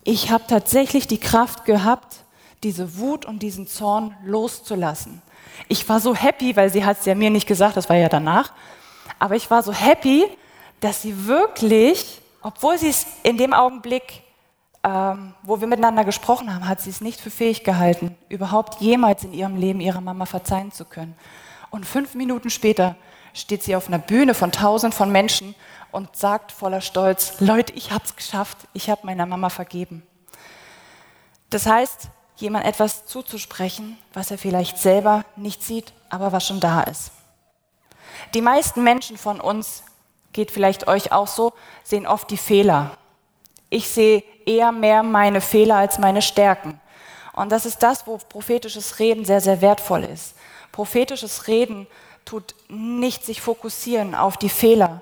Ich 0.04 0.30
habe 0.30 0.44
tatsächlich 0.46 1.06
die 1.06 1.18
Kraft 1.18 1.64
gehabt, 1.64 2.24
diese 2.62 2.98
Wut 2.98 3.24
und 3.24 3.42
diesen 3.42 3.66
Zorn 3.66 4.16
loszulassen. 4.24 5.22
Ich 5.68 5.88
war 5.88 6.00
so 6.00 6.14
happy, 6.14 6.56
weil 6.56 6.70
sie 6.70 6.84
hat 6.84 6.98
es 7.00 7.06
ja 7.06 7.14
mir 7.14 7.30
nicht 7.30 7.46
gesagt, 7.46 7.76
das 7.76 7.88
war 7.88 7.96
ja 7.96 8.08
danach, 8.08 8.52
aber 9.18 9.36
ich 9.36 9.50
war 9.50 9.62
so 9.62 9.72
happy, 9.72 10.24
dass 10.80 11.02
sie 11.02 11.26
wirklich, 11.26 12.20
obwohl 12.42 12.78
sie 12.78 12.88
es 12.88 13.06
in 13.22 13.36
dem 13.36 13.52
Augenblick, 13.52 14.22
ähm, 14.84 15.34
wo 15.42 15.60
wir 15.60 15.66
miteinander 15.66 16.04
gesprochen 16.04 16.54
haben, 16.54 16.68
hat 16.68 16.80
sie 16.80 16.90
es 16.90 17.00
nicht 17.00 17.20
für 17.20 17.30
fähig 17.30 17.64
gehalten, 17.64 18.16
überhaupt 18.28 18.80
jemals 18.80 19.24
in 19.24 19.32
ihrem 19.32 19.56
Leben 19.56 19.80
ihrer 19.80 20.00
Mama 20.00 20.24
verzeihen 20.24 20.70
zu 20.70 20.84
können. 20.84 21.14
Und 21.70 21.84
fünf 21.84 22.14
Minuten 22.14 22.50
später 22.50 22.96
steht 23.38 23.62
sie 23.62 23.76
auf 23.76 23.88
einer 23.88 23.98
Bühne 23.98 24.34
von 24.34 24.52
tausend 24.52 24.94
von 24.94 25.10
Menschen 25.10 25.54
und 25.90 26.16
sagt 26.16 26.52
voller 26.52 26.80
Stolz, 26.80 27.40
Leute, 27.40 27.72
ich 27.74 27.90
habe 27.90 28.04
es 28.04 28.16
geschafft, 28.16 28.58
ich 28.72 28.90
habe 28.90 29.06
meiner 29.06 29.26
Mama 29.26 29.48
vergeben. 29.48 30.02
Das 31.50 31.66
heißt, 31.66 32.08
jemand 32.36 32.66
etwas 32.66 33.06
zuzusprechen, 33.06 33.96
was 34.12 34.30
er 34.30 34.38
vielleicht 34.38 34.78
selber 34.78 35.24
nicht 35.36 35.62
sieht, 35.62 35.92
aber 36.10 36.32
was 36.32 36.46
schon 36.46 36.60
da 36.60 36.82
ist. 36.82 37.12
Die 38.34 38.42
meisten 38.42 38.82
Menschen 38.82 39.16
von 39.16 39.40
uns, 39.40 39.84
geht 40.32 40.50
vielleicht 40.50 40.86
euch 40.88 41.12
auch 41.12 41.26
so, 41.26 41.52
sehen 41.82 42.06
oft 42.06 42.30
die 42.30 42.36
Fehler. 42.36 42.96
Ich 43.70 43.88
sehe 43.88 44.22
eher 44.46 44.72
mehr 44.72 45.02
meine 45.02 45.40
Fehler 45.40 45.76
als 45.76 45.98
meine 45.98 46.22
Stärken. 46.22 46.80
Und 47.32 47.50
das 47.50 47.66
ist 47.66 47.82
das, 47.82 48.06
wo 48.06 48.18
prophetisches 48.18 48.98
Reden 48.98 49.24
sehr, 49.24 49.40
sehr 49.40 49.60
wertvoll 49.60 50.04
ist. 50.04 50.34
Prophetisches 50.72 51.46
Reden 51.46 51.86
tut 52.28 52.54
nicht 52.68 53.24
sich 53.24 53.40
fokussieren 53.40 54.14
auf 54.14 54.36
die 54.36 54.50
Fehler, 54.50 55.00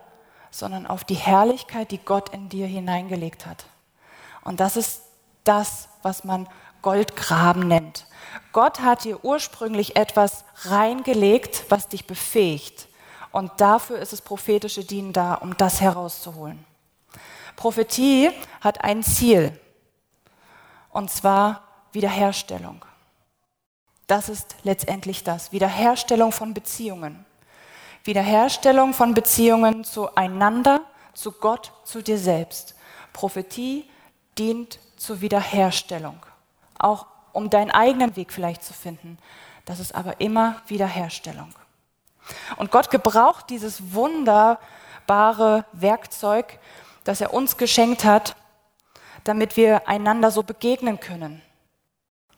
sondern 0.52 0.86
auf 0.86 1.02
die 1.02 1.14
Herrlichkeit, 1.14 1.90
die 1.90 1.98
Gott 1.98 2.28
in 2.28 2.48
dir 2.48 2.68
hineingelegt 2.68 3.46
hat. 3.46 3.66
Und 4.44 4.60
das 4.60 4.76
ist 4.76 5.02
das, 5.42 5.88
was 6.02 6.22
man 6.22 6.48
Goldgraben 6.82 7.66
nennt. 7.66 8.06
Gott 8.52 8.80
hat 8.80 9.02
dir 9.02 9.24
ursprünglich 9.24 9.96
etwas 9.96 10.44
reingelegt, 10.62 11.64
was 11.68 11.88
dich 11.88 12.06
befähigt. 12.06 12.86
Und 13.32 13.50
dafür 13.60 13.98
ist 13.98 14.12
das 14.12 14.22
prophetische 14.22 14.84
Dienen 14.84 15.12
da, 15.12 15.34
um 15.34 15.56
das 15.56 15.80
herauszuholen. 15.80 16.64
Prophetie 17.56 18.30
hat 18.60 18.84
ein 18.84 19.02
Ziel, 19.02 19.58
und 20.90 21.10
zwar 21.10 21.64
Wiederherstellung. 21.90 22.84
Das 24.06 24.28
ist 24.28 24.56
letztendlich 24.62 25.24
das, 25.24 25.52
Wiederherstellung 25.52 26.32
von 26.32 26.54
Beziehungen. 26.54 27.24
Wiederherstellung 28.04 28.94
von 28.94 29.14
Beziehungen 29.14 29.82
zueinander, 29.82 30.82
zu 31.12 31.32
Gott, 31.32 31.72
zu 31.84 32.02
dir 32.02 32.18
selbst. 32.18 32.76
Prophetie 33.12 33.88
dient 34.38 34.78
zur 34.96 35.20
Wiederherstellung 35.20 36.24
auch 36.78 37.06
um 37.32 37.50
deinen 37.50 37.70
eigenen 37.70 38.16
Weg 38.16 38.32
vielleicht 38.32 38.64
zu 38.64 38.72
finden. 38.72 39.18
Das 39.64 39.80
ist 39.80 39.94
aber 39.94 40.20
immer 40.20 40.62
Wiederherstellung. 40.68 41.52
Und 42.56 42.70
Gott 42.70 42.90
gebraucht 42.90 43.50
dieses 43.50 43.92
wunderbare 43.92 45.64
Werkzeug, 45.72 46.58
das 47.04 47.20
er 47.20 47.34
uns 47.34 47.56
geschenkt 47.56 48.04
hat, 48.04 48.36
damit 49.24 49.56
wir 49.56 49.88
einander 49.88 50.30
so 50.30 50.42
begegnen 50.42 50.98
können. 51.00 51.42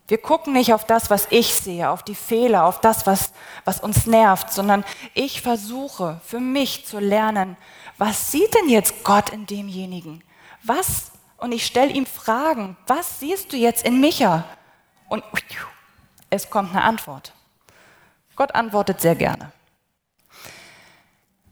Wir 0.08 0.18
gucken 0.18 0.54
nicht 0.54 0.72
auf 0.72 0.86
das, 0.86 1.10
was 1.10 1.26
ich 1.30 1.54
sehe, 1.54 1.90
auf 1.90 2.02
die 2.02 2.14
Fehler, 2.14 2.64
auf 2.64 2.80
das, 2.80 3.06
was, 3.06 3.32
was 3.66 3.80
uns 3.80 4.06
nervt, 4.06 4.50
sondern 4.50 4.82
ich 5.12 5.42
versuche 5.42 6.18
für 6.24 6.40
mich 6.40 6.86
zu 6.86 6.98
lernen, 6.98 7.58
was 7.98 8.32
sieht 8.32 8.54
denn 8.54 8.70
jetzt 8.70 9.04
Gott 9.04 9.28
in 9.28 9.44
demjenigen? 9.44 10.24
Was 10.62 11.12
und 11.36 11.52
ich 11.52 11.66
stelle 11.66 11.92
ihm 11.92 12.06
Fragen, 12.06 12.76
was 12.86 13.20
siehst 13.20 13.52
du 13.52 13.56
jetzt 13.58 13.84
in 13.84 14.00
Micha? 14.00 14.44
Und 15.08 15.22
es 16.30 16.48
kommt 16.48 16.70
eine 16.70 16.82
Antwort. 16.82 17.34
Gott 18.34 18.54
antwortet 18.54 19.02
sehr 19.02 19.14
gerne. 19.14 19.52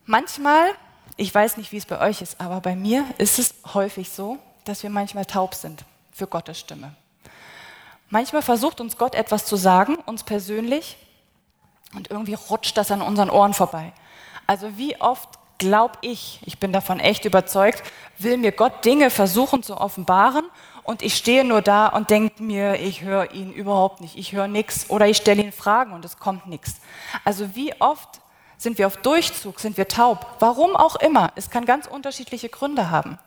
Manchmal, 0.07 0.71
ich 1.17 1.35
weiß 1.35 1.59
nicht, 1.59 1.73
wie 1.73 1.77
es 1.77 1.87
bei 1.87 2.01
euch 2.01 2.23
ist, 2.23 2.41
aber 2.41 2.61
bei 2.63 2.75
mir 2.75 3.05
ist 3.19 3.39
es 3.39 3.55
häufig 3.75 4.09
so, 4.09 4.39
dass 4.65 4.83
wir 4.83 4.91
manchmal 4.91 5.27
taub 5.27 5.55
sind 5.55 5.85
für 6.11 6.27
Gottes 6.27 6.59
Stimme. 6.59 6.95
Manchmal 8.09 8.43
versucht 8.43 8.81
uns 8.81 8.97
Gott 8.99 9.15
etwas 9.15 9.47
zu 9.47 9.57
sagen, 9.57 9.97
uns 10.07 10.23
persönlich, 10.23 10.97
und 11.95 12.11
irgendwie 12.11 12.35
rutscht 12.35 12.77
das 12.77 12.91
an 12.91 13.03
unseren 13.03 13.31
Ohren 13.31 13.55
vorbei. 13.55 13.93
Also 14.47 14.77
wie 14.77 15.01
oft 15.01 15.29
glaube 15.59 15.95
ich, 16.03 16.41
ich 16.45 16.59
bin 16.59 16.73
davon 16.73 17.01
echt 17.01 17.25
überzeugt, 17.25 17.83
will 18.19 18.37
mir 18.37 18.53
Gott 18.53 18.85
Dinge 18.85 19.11
versuchen 19.11 19.63
zu 19.63 19.79
offenbaren 19.79 20.45
und 20.83 21.03
ich 21.03 21.17
stehe 21.17 21.45
nur 21.45 21.63
da 21.63 21.89
und 21.89 22.11
denke 22.11 22.43
mir, 22.43 22.75
ich 22.81 23.03
höre 23.03 23.33
ihn 23.33 23.53
überhaupt 23.53 24.01
nicht, 24.01 24.17
ich 24.17 24.33
höre 24.33 24.49
nichts 24.49 24.91
oder 24.91 25.09
ich 25.09 25.17
stelle 25.17 25.43
ihn 25.43 25.53
Fragen 25.53 25.93
und 25.93 26.05
es 26.05 26.19
kommt 26.19 26.47
nichts. 26.47 26.81
Also 27.25 27.55
wie 27.55 27.75
oft 27.81 28.21
sind 28.59 28.79
wir 28.79 28.87
auf 28.87 28.99
Durchzug, 28.99 29.61
sind 29.61 29.77
wir 29.77 29.89
taub, 29.89 30.27
warum 30.39 30.77
auch 30.77 30.97
immer, 30.97 31.33
es 31.35 31.51
kann 31.51 31.65
ganz 31.65 31.87
unterschiedliche 31.87 32.49
Gründe 32.49 32.91
haben. 32.91 33.19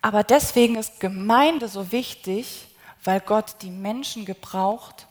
Aber 0.00 0.22
deswegen 0.22 0.76
ist 0.76 1.00
Gemeinde 1.00 1.68
so 1.68 1.92
wichtig, 1.92 2.67
weil 3.04 3.20
Gott 3.20 3.56
die 3.62 3.70
Menschen 3.70 4.24
gebraucht, 4.24 5.06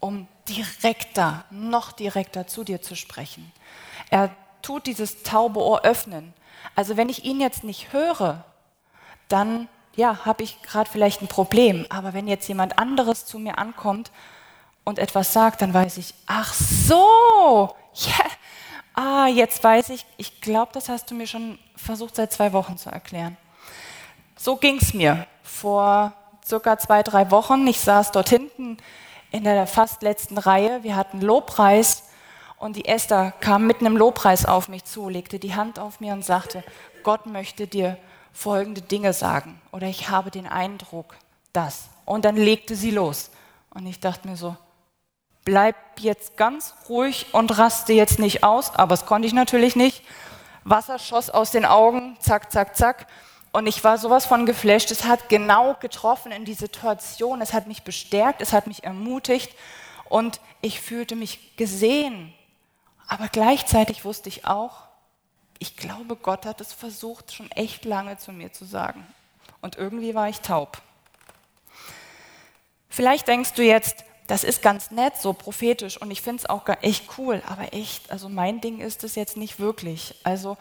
um 0.00 0.28
direkter, 0.48 1.44
noch 1.50 1.92
direkter 1.92 2.46
zu 2.46 2.64
dir 2.64 2.80
zu 2.82 2.94
sprechen. 2.96 3.52
Er 4.10 4.30
tut 4.62 4.86
dieses 4.86 5.22
taube 5.22 5.60
Ohr 5.60 5.82
öffnen. 5.82 6.32
Also 6.74 6.96
wenn 6.96 7.08
ich 7.08 7.24
ihn 7.24 7.40
jetzt 7.40 7.64
nicht 7.64 7.92
höre, 7.92 8.44
dann 9.28 9.68
ja, 9.96 10.24
habe 10.24 10.44
ich 10.44 10.62
gerade 10.62 10.88
vielleicht 10.88 11.22
ein 11.22 11.28
Problem. 11.28 11.86
Aber 11.90 12.12
wenn 12.12 12.28
jetzt 12.28 12.48
jemand 12.48 12.78
anderes 12.78 13.26
zu 13.26 13.38
mir 13.38 13.58
ankommt 13.58 14.10
und 14.84 14.98
etwas 14.98 15.32
sagt, 15.32 15.60
dann 15.60 15.74
weiß 15.74 15.98
ich, 15.98 16.14
ach 16.26 16.54
so, 16.54 17.74
yeah. 18.06 18.30
ah, 18.94 19.26
jetzt 19.26 19.62
weiß 19.62 19.90
ich, 19.90 20.06
ich 20.16 20.40
glaube, 20.40 20.70
das 20.72 20.88
hast 20.88 21.10
du 21.10 21.14
mir 21.14 21.26
schon 21.26 21.58
versucht 21.76 22.16
seit 22.16 22.32
zwei 22.32 22.52
Wochen 22.52 22.78
zu 22.78 22.90
erklären. 22.90 23.36
So 24.36 24.56
ging 24.56 24.78
es 24.80 24.94
mir 24.94 25.26
vor 25.42 26.12
circa 26.48 26.78
zwei, 26.78 27.02
drei 27.02 27.30
Wochen. 27.30 27.66
Ich 27.66 27.80
saß 27.80 28.12
dort 28.12 28.30
hinten 28.30 28.78
in 29.30 29.44
der 29.44 29.66
fast 29.66 30.02
letzten 30.02 30.38
Reihe. 30.38 30.82
Wir 30.82 30.96
hatten 30.96 31.20
Lobpreis 31.20 32.04
und 32.58 32.76
die 32.76 32.86
Esther 32.86 33.32
kam 33.40 33.66
mit 33.66 33.80
einem 33.80 33.96
Lobpreis 33.96 34.46
auf 34.46 34.68
mich 34.68 34.84
zu, 34.84 35.08
legte 35.08 35.38
die 35.38 35.54
Hand 35.54 35.78
auf 35.78 36.00
mir 36.00 36.14
und 36.14 36.24
sagte, 36.24 36.64
Gott 37.02 37.26
möchte 37.26 37.66
dir 37.66 37.98
folgende 38.32 38.80
Dinge 38.80 39.12
sagen. 39.12 39.60
Oder 39.72 39.86
ich 39.88 40.08
habe 40.08 40.30
den 40.30 40.46
Eindruck, 40.46 41.16
dass. 41.52 41.88
Und 42.04 42.24
dann 42.24 42.36
legte 42.36 42.74
sie 42.74 42.90
los. 42.90 43.30
Und 43.70 43.86
ich 43.86 44.00
dachte 44.00 44.26
mir 44.26 44.36
so, 44.36 44.56
bleib 45.44 45.76
jetzt 45.98 46.36
ganz 46.36 46.74
ruhig 46.88 47.26
und 47.32 47.58
raste 47.58 47.92
jetzt 47.92 48.18
nicht 48.18 48.42
aus. 48.42 48.74
Aber 48.74 48.90
das 48.90 49.06
konnte 49.06 49.28
ich 49.28 49.34
natürlich 49.34 49.76
nicht. 49.76 50.02
Wasser 50.64 50.98
schoss 50.98 51.30
aus 51.30 51.50
den 51.50 51.64
Augen, 51.64 52.16
zack, 52.20 52.50
zack, 52.50 52.76
zack. 52.76 53.06
Und 53.52 53.66
ich 53.66 53.82
war 53.82 53.98
sowas 53.98 54.26
von 54.26 54.46
geflasht. 54.46 54.90
Es 54.90 55.04
hat 55.04 55.28
genau 55.28 55.74
getroffen 55.74 56.32
in 56.32 56.44
die 56.44 56.54
Situation. 56.54 57.40
Es 57.40 57.52
hat 57.52 57.66
mich 57.66 57.82
bestärkt, 57.82 58.40
es 58.40 58.52
hat 58.52 58.66
mich 58.66 58.84
ermutigt. 58.84 59.52
Und 60.08 60.40
ich 60.60 60.80
fühlte 60.80 61.16
mich 61.16 61.56
gesehen 61.56 62.34
Aber 63.10 63.28
gleichzeitig 63.28 64.04
wusste 64.04 64.28
ich 64.28 64.46
auch, 64.46 64.82
ich 65.58 65.76
glaube, 65.76 66.14
Gott 66.14 66.46
hat 66.46 66.60
es 66.60 66.72
versucht, 66.72 67.32
schon 67.32 67.50
echt 67.52 67.84
lange 67.84 68.18
zu 68.18 68.32
mir 68.32 68.52
zu 68.52 68.64
sagen. 68.64 69.06
Und 69.60 69.76
irgendwie 69.76 70.14
war 70.14 70.28
ich 70.28 70.40
taub. 70.40 70.80
Vielleicht 72.90 73.26
denkst 73.28 73.54
du 73.54 73.62
jetzt, 73.62 74.04
das 74.26 74.44
ist 74.44 74.60
ganz 74.60 74.90
nett, 74.90 75.16
so 75.16 75.32
prophetisch 75.32 76.00
und 76.00 76.10
ich 76.10 76.20
finde 76.20 76.42
es 76.42 76.50
auch 76.50 76.68
echt 76.82 77.06
cool, 77.16 77.42
aber 77.46 77.72
echt, 77.72 78.10
also 78.10 78.28
mein 78.28 78.60
Ding 78.60 78.80
ist 78.80 79.02
es 79.04 79.14
jetzt 79.14 79.38
nicht 79.38 79.58
wirklich. 79.58 80.14
Also 80.22 80.58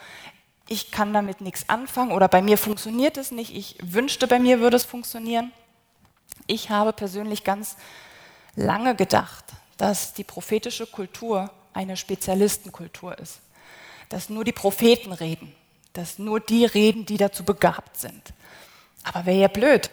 ich 0.67 0.91
kann 0.91 1.13
damit 1.13 1.41
nichts 1.41 1.69
anfangen 1.69 2.11
oder 2.11 2.27
bei 2.27 2.41
mir 2.41 2.57
funktioniert 2.57 3.17
es 3.17 3.31
nicht. 3.31 3.55
Ich 3.55 3.77
wünschte, 3.81 4.27
bei 4.27 4.39
mir 4.39 4.59
würde 4.59 4.77
es 4.77 4.85
funktionieren. 4.85 5.51
Ich 6.45 6.69
habe 6.69 6.93
persönlich 6.93 7.43
ganz 7.43 7.77
lange 8.55 8.95
gedacht, 8.95 9.45
dass 9.77 10.13
die 10.13 10.23
prophetische 10.23 10.87
Kultur 10.87 11.51
eine 11.73 11.97
Spezialistenkultur 11.97 13.17
ist. 13.17 13.39
Dass 14.09 14.29
nur 14.29 14.43
die 14.43 14.51
Propheten 14.51 15.11
reden, 15.11 15.53
dass 15.93 16.19
nur 16.19 16.39
die 16.39 16.65
reden, 16.65 17.05
die 17.05 17.17
dazu 17.17 17.43
begabt 17.43 17.97
sind. 17.97 18.33
Aber 19.03 19.25
wäre 19.25 19.41
ja 19.41 19.47
blöd. 19.47 19.89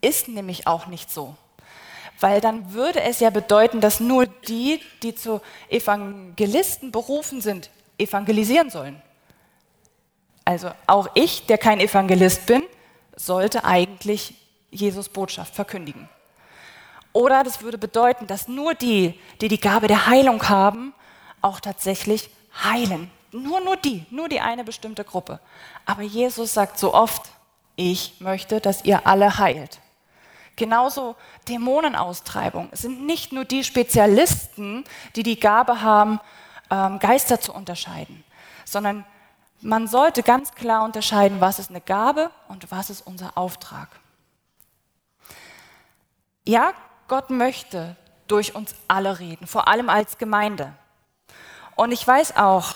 Ist 0.00 0.28
nämlich 0.28 0.66
auch 0.66 0.86
nicht 0.86 1.10
so 1.10 1.36
weil 2.22 2.40
dann 2.40 2.72
würde 2.72 3.00
es 3.02 3.20
ja 3.20 3.30
bedeuten, 3.30 3.80
dass 3.80 4.00
nur 4.00 4.26
die, 4.26 4.80
die 5.02 5.14
zu 5.14 5.40
Evangelisten 5.68 6.92
berufen 6.92 7.40
sind, 7.40 7.70
evangelisieren 7.98 8.70
sollen. 8.70 9.02
Also 10.44 10.70
auch 10.86 11.08
ich, 11.14 11.46
der 11.46 11.58
kein 11.58 11.80
Evangelist 11.80 12.46
bin, 12.46 12.62
sollte 13.16 13.64
eigentlich 13.64 14.34
Jesus 14.70 15.08
Botschaft 15.08 15.54
verkündigen. 15.54 16.08
Oder 17.12 17.44
das 17.44 17.62
würde 17.62 17.78
bedeuten, 17.78 18.26
dass 18.26 18.48
nur 18.48 18.74
die, 18.74 19.18
die 19.40 19.48
die 19.48 19.60
Gabe 19.60 19.86
der 19.86 20.06
Heilung 20.06 20.48
haben, 20.48 20.94
auch 21.42 21.60
tatsächlich 21.60 22.30
heilen. 22.64 23.10
Nur, 23.32 23.60
nur 23.60 23.76
die, 23.76 24.04
nur 24.10 24.28
die 24.28 24.40
eine 24.40 24.64
bestimmte 24.64 25.04
Gruppe. 25.04 25.40
Aber 25.86 26.02
Jesus 26.02 26.54
sagt 26.54 26.78
so 26.78 26.94
oft, 26.94 27.30
ich 27.76 28.20
möchte, 28.20 28.60
dass 28.60 28.84
ihr 28.84 29.06
alle 29.06 29.38
heilt. 29.38 29.80
Genauso 30.56 31.16
Dämonenaustreibung 31.48 32.68
es 32.72 32.82
sind 32.82 33.06
nicht 33.06 33.32
nur 33.32 33.46
die 33.46 33.64
Spezialisten, 33.64 34.84
die 35.16 35.22
die 35.22 35.40
Gabe 35.40 35.80
haben, 35.80 36.20
ähm, 36.70 36.98
Geister 36.98 37.40
zu 37.40 37.54
unterscheiden, 37.54 38.22
sondern 38.66 39.06
man 39.62 39.86
sollte 39.86 40.22
ganz 40.22 40.52
klar 40.52 40.84
unterscheiden, 40.84 41.40
was 41.40 41.58
ist 41.58 41.70
eine 41.70 41.80
Gabe 41.80 42.30
und 42.48 42.70
was 42.70 42.90
ist 42.90 43.06
unser 43.06 43.38
Auftrag. 43.38 43.88
Ja, 46.44 46.72
Gott 47.08 47.30
möchte 47.30 47.96
durch 48.26 48.54
uns 48.54 48.74
alle 48.88 49.18
reden, 49.18 49.46
vor 49.46 49.68
allem 49.68 49.88
als 49.88 50.18
Gemeinde. 50.18 50.72
Und 51.76 51.92
ich 51.92 52.06
weiß 52.06 52.36
auch, 52.36 52.74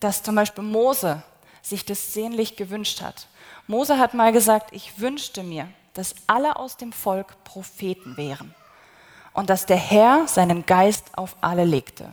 dass 0.00 0.22
zum 0.22 0.34
Beispiel 0.34 0.64
Mose 0.64 1.22
sich 1.62 1.84
das 1.84 2.12
sehnlich 2.12 2.56
gewünscht 2.56 3.00
hat. 3.00 3.26
Mose 3.66 3.98
hat 3.98 4.14
mal 4.14 4.32
gesagt, 4.32 4.70
ich 4.72 5.00
wünschte 5.00 5.42
mir, 5.42 5.68
dass 5.94 6.14
alle 6.26 6.56
aus 6.56 6.76
dem 6.76 6.92
Volk 6.92 7.42
Propheten 7.44 8.16
wären 8.16 8.54
und 9.32 9.48
dass 9.48 9.66
der 9.66 9.76
Herr 9.76 10.26
seinen 10.26 10.66
Geist 10.66 11.16
auf 11.16 11.36
alle 11.40 11.64
legte. 11.64 12.12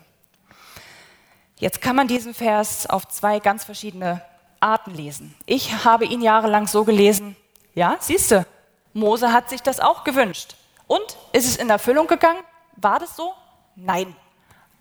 Jetzt 1.62 1.80
kann 1.80 1.96
man 1.96 2.08
diesen 2.08 2.34
Vers 2.34 2.88
auf 2.88 3.08
zwei 3.08 3.40
ganz 3.40 3.64
verschiedene 3.64 4.22
Arten 4.60 4.94
lesen. 4.94 5.34
Ich 5.46 5.86
habe 5.86 6.06
ihn 6.06 6.22
jahrelang 6.22 6.68
so 6.68 6.84
gelesen, 6.84 7.38
ja, 7.74 7.98
siehst 8.00 8.32
du, 8.32 8.46
Mose 8.94 9.32
hat 9.32 9.50
sich 9.50 9.62
das 9.62 9.80
auch 9.80 10.04
gewünscht. 10.04 10.56
Und 10.88 11.18
ist 11.32 11.46
es 11.46 11.56
in 11.56 11.70
Erfüllung 11.70 12.08
gegangen? 12.08 12.40
War 12.76 13.00
das 13.00 13.16
so? 13.16 13.34
Nein. 13.76 14.16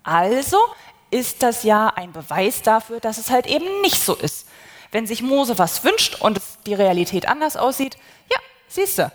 Also 0.03 0.59
ist 1.11 1.43
das 1.43 1.63
ja 1.63 1.93
ein 1.95 2.13
Beweis 2.13 2.63
dafür, 2.63 2.99
dass 2.99 3.19
es 3.19 3.31
halt 3.31 3.47
eben 3.47 3.83
nicht 3.83 4.01
so 4.03 4.17
ist. 4.17 4.49
Wenn 4.91 5.07
sich 5.07 5.23
Mose 5.23 5.59
was 5.59 5.85
wünscht 5.85 6.21
und 6.21 6.41
die 6.67 6.75
Realität 6.75 7.29
anders 7.29 7.57
aussieht, 7.57 7.97
ja, 8.29 8.39
Siehst 8.71 8.99
du? 8.99 9.11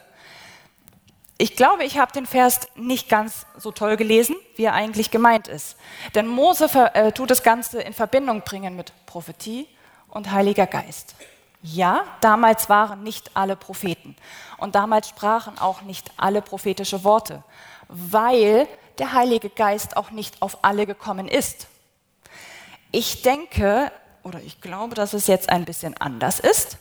Ich 1.37 1.55
glaube, 1.55 1.83
ich 1.83 1.97
habe 1.97 2.11
den 2.13 2.25
Vers 2.25 2.61
nicht 2.75 3.09
ganz 3.09 3.45
so 3.57 3.71
toll 3.71 3.97
gelesen, 3.97 4.35
wie 4.55 4.63
er 4.63 4.73
eigentlich 4.73 5.11
gemeint 5.11 5.47
ist. 5.47 5.75
Denn 6.13 6.27
Mose 6.27 6.69
äh, 6.93 7.11
tut 7.11 7.29
das 7.29 7.43
Ganze 7.43 7.81
in 7.81 7.93
Verbindung 7.93 8.41
bringen 8.41 8.75
mit 8.75 8.93
Prophetie 9.05 9.67
und 10.09 10.31
Heiliger 10.31 10.65
Geist. 10.65 11.15
Ja, 11.61 12.03
damals 12.21 12.69
waren 12.69 13.03
nicht 13.03 13.31
alle 13.33 13.55
Propheten 13.55 14.15
und 14.57 14.75
damals 14.75 15.09
sprachen 15.09 15.57
auch 15.57 15.81
nicht 15.81 16.11
alle 16.15 16.41
prophetische 16.41 17.03
Worte, 17.03 17.43
weil 17.89 18.67
der 18.99 19.13
Heilige 19.13 19.49
Geist 19.49 19.97
auch 19.97 20.11
nicht 20.11 20.41
auf 20.41 20.59
alle 20.61 20.85
gekommen 20.85 21.27
ist. 21.27 21.67
Ich 22.91 23.23
denke 23.23 23.91
oder 24.23 24.39
ich 24.39 24.61
glaube, 24.61 24.95
dass 24.95 25.13
es 25.13 25.27
jetzt 25.27 25.49
ein 25.49 25.65
bisschen 25.65 25.97
anders 25.97 26.39
ist 26.39 26.77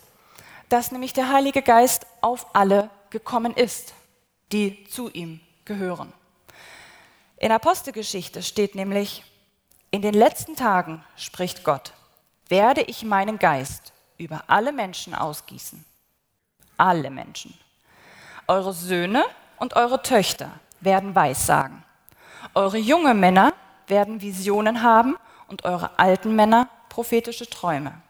dass 0.69 0.93
nämlich 0.93 1.13
der 1.13 1.33
Heilige 1.33 1.63
Geist 1.63 2.07
auf 2.21 2.47
alle 2.53 2.91
gekommen 3.11 3.55
ist, 3.55 3.95
die 4.55 4.85
zu 4.85 5.11
ihm 5.11 5.41
gehören. 5.65 6.13
In 7.39 7.51
Apostelgeschichte 7.51 8.41
steht 8.43 8.77
nämlich, 8.77 9.25
in 9.91 10.01
den 10.01 10.15
letzten 10.15 10.55
Tagen, 10.55 11.05
spricht 11.17 11.65
Gott, 11.65 11.93
werde 12.49 12.83
ich 12.83 13.03
meinen 13.03 13.39
Geist 13.41 13.93
über 14.17 14.45
alle 14.47 14.73
Menschen 14.73 15.13
ausgießen. 15.15 15.85
Alle 16.77 17.11
Menschen. 17.11 17.59
Eure 18.47 18.73
Söhne 18.73 19.25
und 19.59 19.75
eure 19.75 20.03
Töchter 20.03 20.51
werden 20.81 21.15
Weissagen. 21.15 21.83
Eure 22.55 22.79
jungen 22.79 23.19
Männer 23.19 23.55
werden 23.89 24.21
Visionen 24.21 24.83
haben 24.83 25.17
und 25.49 25.65
eure 25.65 25.99
alten 25.99 26.37
Männer 26.37 26.69
prophetische 26.89 27.51
Träume. 27.51 28.01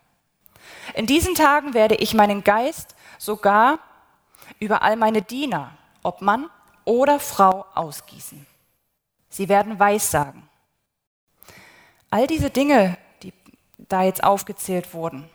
In 0.92 1.07
diesen 1.07 1.35
Tagen 1.35 1.72
werde 1.72 1.94
ich 1.94 2.12
meinen 2.12 2.44
Geist 2.44 2.94
sogar 3.18 3.78
über 4.59 4.83
all 4.83 4.96
meine 4.96 5.22
Diener, 5.22 5.70
ob 6.05 6.21
Mann 6.21 6.49
oder 6.85 7.19
Frau, 7.19 7.64
ausgießen. 7.75 8.47
Sie 9.29 9.49
werden 9.49 9.81
Weissagen. 9.81 10.49
All 12.11 12.29
diese 12.29 12.51
Dinge, 12.51 12.97
die 13.23 13.33
da 13.79 14.05
jetzt 14.05 14.23
aufgezählt 14.23 14.95
wurden, 14.95 15.29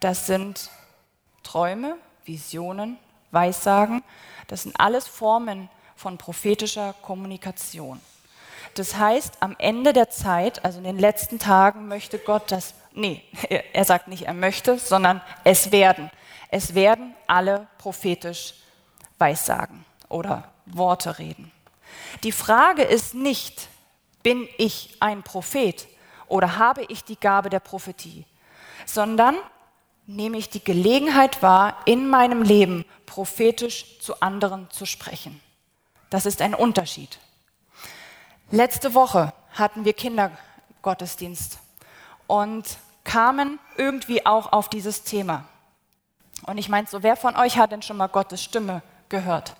das 0.00 0.26
sind 0.26 0.70
Träume, 1.44 1.96
Visionen, 2.24 2.98
Weissagen, 3.30 4.02
das 4.48 4.62
sind 4.62 4.80
alles 4.80 5.06
Formen 5.06 5.68
von 5.94 6.18
prophetischer 6.18 6.94
Kommunikation. 7.02 8.00
Das 8.74 8.96
heißt, 8.96 9.34
am 9.40 9.54
Ende 9.58 9.92
der 9.92 10.10
Zeit, 10.10 10.64
also 10.64 10.78
in 10.78 10.84
den 10.84 10.98
letzten 10.98 11.38
Tagen, 11.38 11.88
möchte 11.88 12.18
Gott, 12.18 12.50
dass 12.50 12.74
nee, 12.92 13.22
er 13.72 13.84
sagt 13.84 14.08
nicht, 14.08 14.24
er 14.24 14.34
möchte, 14.34 14.78
sondern 14.78 15.22
es 15.44 15.70
werden. 15.70 16.10
Es 16.50 16.74
werden 16.74 17.14
alle 17.26 17.68
prophetisch 17.78 18.54
Weissagen 19.18 19.84
oder 20.08 20.50
Worte 20.66 21.18
reden. 21.18 21.52
Die 22.22 22.32
Frage 22.32 22.82
ist 22.82 23.14
nicht, 23.14 23.68
bin 24.22 24.48
ich 24.58 24.96
ein 25.00 25.22
Prophet 25.22 25.86
oder 26.26 26.58
habe 26.58 26.84
ich 26.88 27.04
die 27.04 27.18
Gabe 27.18 27.50
der 27.50 27.60
Prophetie, 27.60 28.24
sondern 28.84 29.36
nehme 30.06 30.38
ich 30.38 30.50
die 30.50 30.62
Gelegenheit 30.62 31.42
wahr, 31.42 31.76
in 31.84 32.08
meinem 32.08 32.42
Leben 32.42 32.84
prophetisch 33.06 33.98
zu 34.00 34.20
anderen 34.20 34.70
zu 34.70 34.86
sprechen. 34.86 35.40
Das 36.10 36.26
ist 36.26 36.42
ein 36.42 36.54
Unterschied. 36.54 37.18
Letzte 38.50 38.94
Woche 38.94 39.32
hatten 39.52 39.84
wir 39.84 39.92
Kindergottesdienst 39.92 41.58
und 42.26 42.64
kamen 43.02 43.58
irgendwie 43.76 44.24
auch 44.24 44.52
auf 44.52 44.68
dieses 44.68 45.02
Thema. 45.02 45.44
Und 46.44 46.58
ich 46.58 46.68
meine 46.68 46.86
so, 46.86 47.02
wer 47.02 47.16
von 47.16 47.36
euch 47.36 47.58
hat 47.58 47.72
denn 47.72 47.82
schon 47.82 47.96
mal 47.96 48.08
Gottes 48.08 48.42
Stimme 48.42 48.82
gehört? 49.08 49.56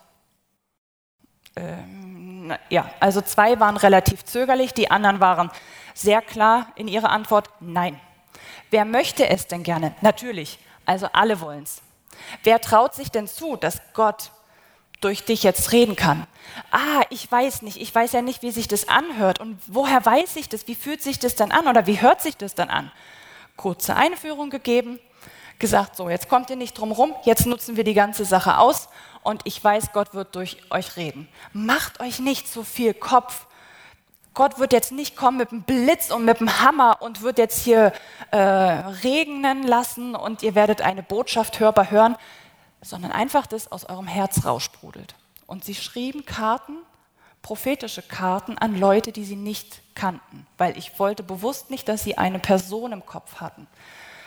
Ähm, 1.57 2.55
ja, 2.69 2.91
also 3.01 3.21
zwei 3.21 3.59
waren 3.61 3.77
relativ 3.77 4.25
zögerlich, 4.25 4.75
die 4.75 4.91
anderen 4.91 5.21
waren 5.21 5.51
sehr 5.95 6.21
klar 6.23 6.69
in 6.77 6.89
ihrer 6.89 7.11
Antwort, 7.11 7.49
nein. 7.61 7.99
Wer 8.71 8.85
möchte 8.85 9.29
es 9.29 9.47
denn 9.47 9.63
gerne? 9.63 9.95
Natürlich, 10.01 10.59
also 10.85 11.09
alle 11.13 11.41
wollen 11.41 11.63
es. 11.63 11.83
Wer 12.43 12.61
traut 12.61 12.95
sich 12.95 13.11
denn 13.11 13.27
zu, 13.29 13.57
dass 13.57 13.81
Gott 13.95 14.31
durch 15.01 15.25
dich 15.25 15.43
jetzt 15.43 15.73
reden 15.73 15.95
kann. 15.95 16.27
Ah, 16.71 17.03
ich 17.11 17.31
weiß 17.31 17.63
nicht, 17.63 17.81
ich 17.81 17.95
weiß 17.95 18.13
ja 18.13 18.23
nicht, 18.23 18.43
wie 18.43 18.51
sich 18.51 18.67
das 18.67 18.89
anhört 18.89 19.41
und 19.41 19.59
woher 19.67 20.05
weiß 20.05 20.37
ich 20.37 20.49
das, 20.49 20.67
wie 20.69 20.75
fühlt 20.75 21.03
sich 21.03 21.19
das 21.19 21.35
dann 21.35 21.53
an 21.53 21.69
oder 21.69 21.87
wie 21.87 22.01
hört 22.01 22.23
sich 22.23 22.37
das 22.37 22.55
dann 22.55 22.71
an? 22.71 22.91
kurze 23.57 23.97
Einführung 23.97 24.51
gegeben, 24.51 25.01
gesagt, 25.59 25.97
so, 25.97 26.11
jetzt 26.11 26.29
kommt 26.29 26.51
ihr 26.51 26.57
nicht 26.57 26.79
drum 26.79 26.93
rum, 26.93 27.15
jetzt 27.25 27.47
nutzen 27.47 27.77
wir 27.77 27.85
die 27.85 27.95
ganze 27.95 28.25
Sache 28.25 28.59
aus 28.59 28.89
und 29.27 29.43
ich 29.45 29.63
weiß, 29.63 29.93
Gott 29.93 30.15
wird 30.15 30.37
durch 30.37 30.59
euch 30.71 30.97
reden. 30.97 31.29
Macht 31.53 32.01
euch 32.01 32.21
nicht 32.21 32.47
so 32.47 32.63
viel 32.63 32.95
Kopf. 32.95 33.47
Gott 34.35 34.61
wird 34.61 34.73
jetzt 34.73 34.93
nicht 34.93 35.17
kommen 35.17 35.39
mit 35.39 35.51
einem 35.51 35.63
Blitz 35.63 36.13
und 36.13 36.25
mit 36.25 36.39
einem 36.39 36.61
Hammer 36.61 36.99
und 37.01 37.23
wird 37.23 37.39
jetzt 37.39 37.65
hier 37.65 37.93
äh, 38.31 38.39
regnen 38.39 39.65
lassen 39.65 40.15
und 40.15 40.45
ihr 40.45 40.55
werdet 40.55 40.81
eine 40.81 41.03
Botschaft 41.03 41.59
hörbar 41.59 41.91
hören, 41.91 42.17
sondern 42.83 43.11
einfach 43.11 43.47
das 43.47 43.73
aus 43.73 43.85
eurem 43.87 44.07
Herz 44.07 44.45
raussprudelt. 44.45 45.17
Und 45.49 45.65
sie 45.65 45.75
schrieben 45.75 46.25
Karten, 46.25 46.77
prophetische 47.43 48.03
Karten 48.03 48.57
an 48.59 48.79
Leute, 48.79 49.11
die 49.11 49.25
sie 49.25 49.37
nicht 49.37 49.83
kannten, 49.97 50.47
weil 50.57 50.79
ich 50.79 51.01
wollte 51.01 51.25
bewusst 51.25 51.71
nicht, 51.71 51.89
dass 51.89 52.05
sie 52.05 52.17
eine 52.17 52.39
Person 52.39 52.93
im 52.93 53.05
Kopf 53.07 53.41
hatten, 53.41 53.67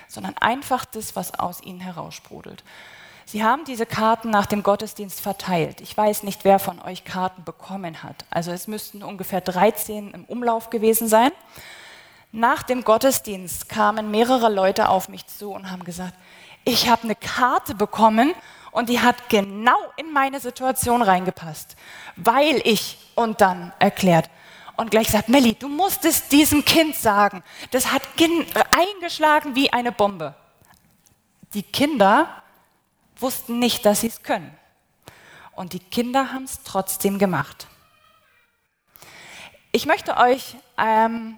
sondern 0.09 0.35
einfach 0.39 0.83
das, 0.83 1.15
was 1.15 1.39
aus 1.39 1.61
ihnen 1.61 1.79
heraussprudelt. 1.79 2.63
Sie 3.31 3.43
haben 3.43 3.63
diese 3.63 3.85
Karten 3.85 4.31
nach 4.31 4.47
dem 4.47 4.63
Gottesdienst 4.63 5.21
verteilt. 5.21 5.81
Ich 5.81 5.95
weiß 5.95 6.23
nicht, 6.23 6.45
wer 6.45 6.57
von 6.57 6.81
euch 6.81 7.05
Karten 7.05 7.43
bekommen 7.43 8.01
hat. 8.01 8.25
Also 8.31 8.49
es 8.49 8.65
müssten 8.65 9.03
ungefähr 9.03 9.39
13 9.39 10.15
im 10.15 10.25
Umlauf 10.25 10.71
gewesen 10.71 11.07
sein. 11.07 11.29
Nach 12.31 12.63
dem 12.63 12.83
Gottesdienst 12.83 13.69
kamen 13.69 14.09
mehrere 14.09 14.49
Leute 14.51 14.89
auf 14.89 15.09
mich 15.09 15.27
zu 15.27 15.51
und 15.51 15.69
haben 15.69 15.83
gesagt, 15.83 16.15
ich 16.65 16.89
habe 16.89 17.03
eine 17.03 17.13
Karte 17.13 17.75
bekommen 17.75 18.33
und 18.71 18.89
die 18.89 18.99
hat 18.99 19.29
genau 19.29 19.77
in 19.95 20.11
meine 20.11 20.39
Situation 20.39 21.03
reingepasst, 21.03 21.75
weil 22.15 22.59
ich 22.63 22.97
und 23.13 23.41
dann 23.41 23.73
erklärt 23.77 24.27
und 24.75 24.89
gleich 24.89 25.11
sagt, 25.11 25.29
Melli, 25.29 25.53
du 25.53 25.67
musst 25.67 26.03
es 26.03 26.29
diesem 26.29 26.65
Kind 26.65 26.95
sagen. 26.95 27.43
Das 27.69 27.93
hat 27.93 28.01
eingeschlagen 28.75 29.53
wie 29.53 29.71
eine 29.71 29.91
Bombe. 29.91 30.33
Die 31.53 31.61
Kinder 31.61 32.41
wussten 33.21 33.59
nicht, 33.59 33.85
dass 33.85 34.01
sie 34.01 34.07
es 34.07 34.23
können. 34.23 34.55
Und 35.53 35.73
die 35.73 35.79
Kinder 35.79 36.31
haben 36.31 36.45
es 36.45 36.63
trotzdem 36.63 37.19
gemacht. 37.19 37.67
Ich 39.71 39.85
möchte 39.85 40.17
euch 40.17 40.55
ähm, 40.77 41.37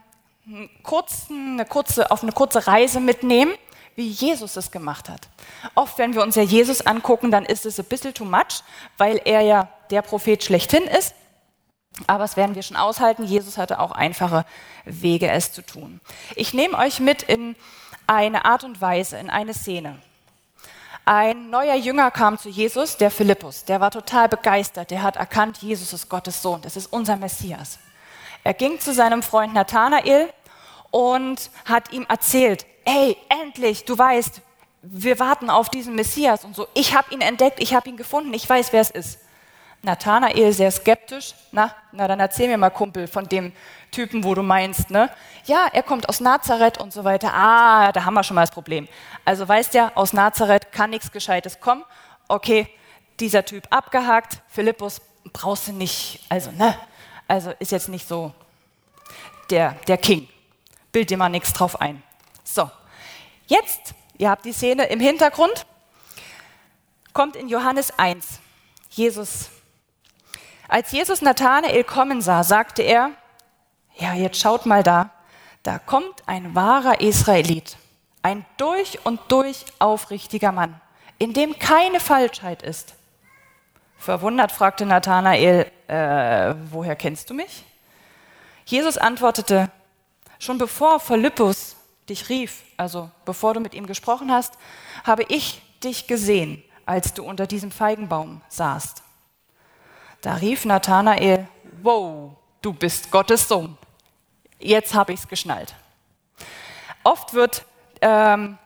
kurzen, 0.84 1.54
eine 1.54 1.65
kurze, 1.65 2.12
auf 2.12 2.24
eine 2.24 2.32
kurze 2.32 2.67
Reise 2.67 3.00
mitnehmen, 3.00 3.54
wie 3.96 4.08
Jesus 4.08 4.56
es 4.56 4.72
gemacht 4.72 5.10
hat. 5.10 5.28
Oft, 5.76 5.98
wenn 5.98 6.13
wir 6.13 6.22
uns 6.22 6.36
ja 6.36 6.44
Jesus 6.44 6.86
angucken, 6.86 7.32
dann 7.32 7.46
ist 7.46 7.65
es 7.65 7.80
ein 7.80 7.86
bisschen 7.86 8.13
too 8.13 8.26
much, 8.26 8.63
weil 8.98 9.22
er 9.26 9.41
ja 9.41 9.70
der 9.89 10.02
Prophet 10.02 10.44
schlechthin 10.44 10.84
ist. 10.84 11.13
Aber 12.08 12.20
das 12.20 12.38
werden 12.38 12.56
wir 12.56 12.63
schon 12.63 12.78
aushalten. 12.78 13.26
Jesus 13.26 13.58
hatte 13.58 13.80
auch 13.80 13.91
einfache 13.91 14.46
Wege, 14.86 15.30
es 15.30 15.52
zu 15.52 15.62
tun. 15.62 16.00
Ich 16.36 16.54
nehme 16.54 16.78
euch 16.78 17.00
mit 17.00 17.24
in 17.24 17.56
eine 18.08 18.46
Art 18.46 18.63
und 18.63 18.82
Weise, 18.82 19.17
in 19.17 19.30
eine 19.30 19.54
Szene. 19.54 20.00
Ein 21.06 21.50
neuer 21.50 21.76
Jünger 21.76 22.12
kam 22.12 22.38
zu 22.38 22.50
Jesus, 22.50 22.98
der 22.98 23.10
Philippus. 23.10 23.66
Der 23.66 23.82
war 23.82 23.90
total 23.92 24.30
begeistert. 24.30 24.92
Der 24.92 25.02
hat 25.02 25.16
erkannt, 25.16 25.58
Jesus 25.58 25.94
ist 25.94 26.10
Gottes 26.10 26.42
Sohn. 26.42 26.62
Das 26.62 26.78
ist 26.78 26.88
unser 26.88 27.18
Messias. 27.18 27.80
Er 28.44 28.54
ging 28.54 28.80
zu 28.80 28.94
seinem 28.94 29.24
Freund 29.24 29.54
Nathanael 29.54 30.30
und 30.92 31.50
hat 31.66 31.92
ihm 31.92 32.06
erzählt, 32.08 32.66
hey, 32.86 33.18
endlich, 33.30 33.86
du 33.86 33.98
weißt, 33.98 34.42
wir 34.84 35.20
warten 35.20 35.50
auf 35.50 35.70
diesen 35.70 35.96
Messias 35.96 36.44
und 36.44 36.56
so. 36.56 36.68
Ich 36.74 36.96
habe 36.96 37.14
ihn 37.14 37.22
entdeckt, 37.22 37.62
ich 37.62 37.74
habe 37.74 37.90
ihn 37.90 37.98
gefunden, 37.98 38.34
ich 38.34 38.48
weiß, 38.48 38.74
wer 38.74 38.82
es 38.82 38.92
ist. 38.92 39.20
Nathanael 39.84 40.54
sehr 40.54 40.72
skeptisch. 40.72 41.34
Na, 41.52 41.76
na, 41.91 42.08
dann 42.08 42.20
erzähl 42.20 42.48
mir 42.48 42.58
mal, 42.58 42.70
Kumpel, 42.70 43.08
von 43.08 43.28
dem 43.28 43.52
Typen, 43.89 44.24
wo 44.24 44.36
du 44.36 44.44
meinst, 44.44 44.89
ne? 44.89 45.10
Ja, 45.46 45.67
er 45.72 45.84
kommt 45.84 46.08
aus 46.08 46.20
Nazareth 46.20 46.78
und 46.78 46.94
so 46.94 47.04
weiter. 47.04 47.34
Ah, 47.34 47.91
da 47.91 48.06
haben 48.06 48.13
wir 48.13 48.24
schon 48.24 48.36
mal 48.36 48.41
das 48.41 48.52
Problem. 48.52 48.88
Also 49.26 49.48
weißt 49.48 49.74
ja, 49.74 49.91
aus 49.96 50.13
Nazareth 50.13 50.72
kann 50.72 50.91
nichts 50.91 51.12
Gescheites 51.12 51.60
kommen. 51.60 51.84
Okay, 52.28 52.67
dieser 53.20 53.44
Typ 53.44 53.65
abgehakt. 53.72 54.41
Philippus 54.48 55.02
brauchst 55.34 55.67
du 55.67 55.74
nicht, 55.74 56.26
also, 56.30 56.52
ne? 56.52 56.78
Also 57.28 57.52
ist 57.60 57.72
jetzt 57.72 57.89
nicht 57.89 58.08
so 58.08 58.34
der, 59.50 59.76
der 59.88 59.98
King. 59.98 60.28
Bild 60.91 61.10
dir 61.10 61.17
mal 61.17 61.30
nichts 61.30 61.54
drauf 61.54 61.82
ein. 61.82 62.04
So, 62.44 62.70
jetzt, 63.48 63.94
ihr 64.17 64.30
habt 64.30 64.46
die 64.46 64.54
Szene 64.54 64.86
im 64.86 65.00
Hintergrund, 65.00 65.65
kommt 67.13 67.36
in 67.36 67.48
Johannes 67.48 67.98
1. 67.98 68.39
Jesus 68.89 69.50
als 70.71 70.93
Jesus 70.93 71.21
Nathanael 71.21 71.84
kommen 71.84 72.21
sah, 72.21 72.43
sagte 72.43 72.81
er, 72.81 73.12
ja, 73.97 74.13
jetzt 74.13 74.39
schaut 74.39 74.65
mal 74.65 74.84
da, 74.84 75.10
da 75.63 75.79
kommt 75.79 76.23
ein 76.27 76.55
wahrer 76.55 77.01
Israelit, 77.01 77.75
ein 78.21 78.45
durch 78.55 79.05
und 79.05 79.19
durch 79.27 79.65
aufrichtiger 79.79 80.53
Mann, 80.53 80.79
in 81.17 81.34
dem 81.34 81.60
keine 81.60 81.99
Falschheit 81.99 82.62
ist. 82.62 82.93
Verwundert 83.97 84.53
fragte 84.53 84.86
Nathanael, 84.86 85.69
äh, 85.88 86.55
woher 86.71 86.95
kennst 86.95 87.29
du 87.29 87.34
mich? 87.34 87.65
Jesus 88.63 88.97
antwortete, 88.97 89.69
schon 90.39 90.57
bevor 90.57 91.01
Philippus 91.01 91.75
dich 92.07 92.29
rief, 92.29 92.63
also 92.77 93.12
bevor 93.25 93.53
du 93.53 93.60
mit 93.60 93.73
ihm 93.73 93.88
gesprochen 93.88 94.31
hast, 94.31 94.53
habe 95.03 95.23
ich 95.27 95.62
dich 95.84 96.07
gesehen, 96.07 96.63
als 96.86 97.13
du 97.13 97.25
unter 97.25 97.45
diesem 97.45 97.71
Feigenbaum 97.71 98.39
saßt. 98.47 99.03
Da 100.21 100.36
rief 100.36 100.65
Nathanael, 100.65 101.47
wow, 101.81 102.31
du 102.62 102.73
bist 102.73 103.10
Gottes 103.10 103.47
Sohn. 103.47 103.75
Jetzt 104.60 104.93
habe 104.93 105.13
ich 105.13 105.19
es 105.21 105.27
geschnallt. 105.27 105.73
Oft 107.03 107.34
wird 107.34 107.65
ähm, 108.01 108.60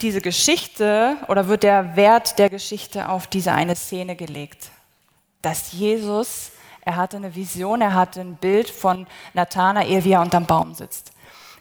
diese 0.00 0.20
Geschichte 0.20 1.16
oder 1.26 1.48
wird 1.48 1.64
der 1.64 1.96
Wert 1.96 2.38
der 2.38 2.48
Geschichte 2.48 3.08
auf 3.08 3.26
diese 3.26 3.52
eine 3.52 3.74
Szene 3.74 4.14
gelegt. 4.14 4.70
Dass 5.42 5.72
Jesus, 5.72 6.52
er 6.82 6.94
hatte 6.94 7.16
eine 7.16 7.34
Vision, 7.34 7.80
er 7.80 7.94
hatte 7.94 8.20
ein 8.20 8.36
Bild 8.36 8.70
von 8.70 9.08
Nathanael, 9.34 10.04
wie 10.04 10.12
er 10.12 10.20
unterm 10.20 10.46
Baum 10.46 10.74
sitzt. 10.74 11.10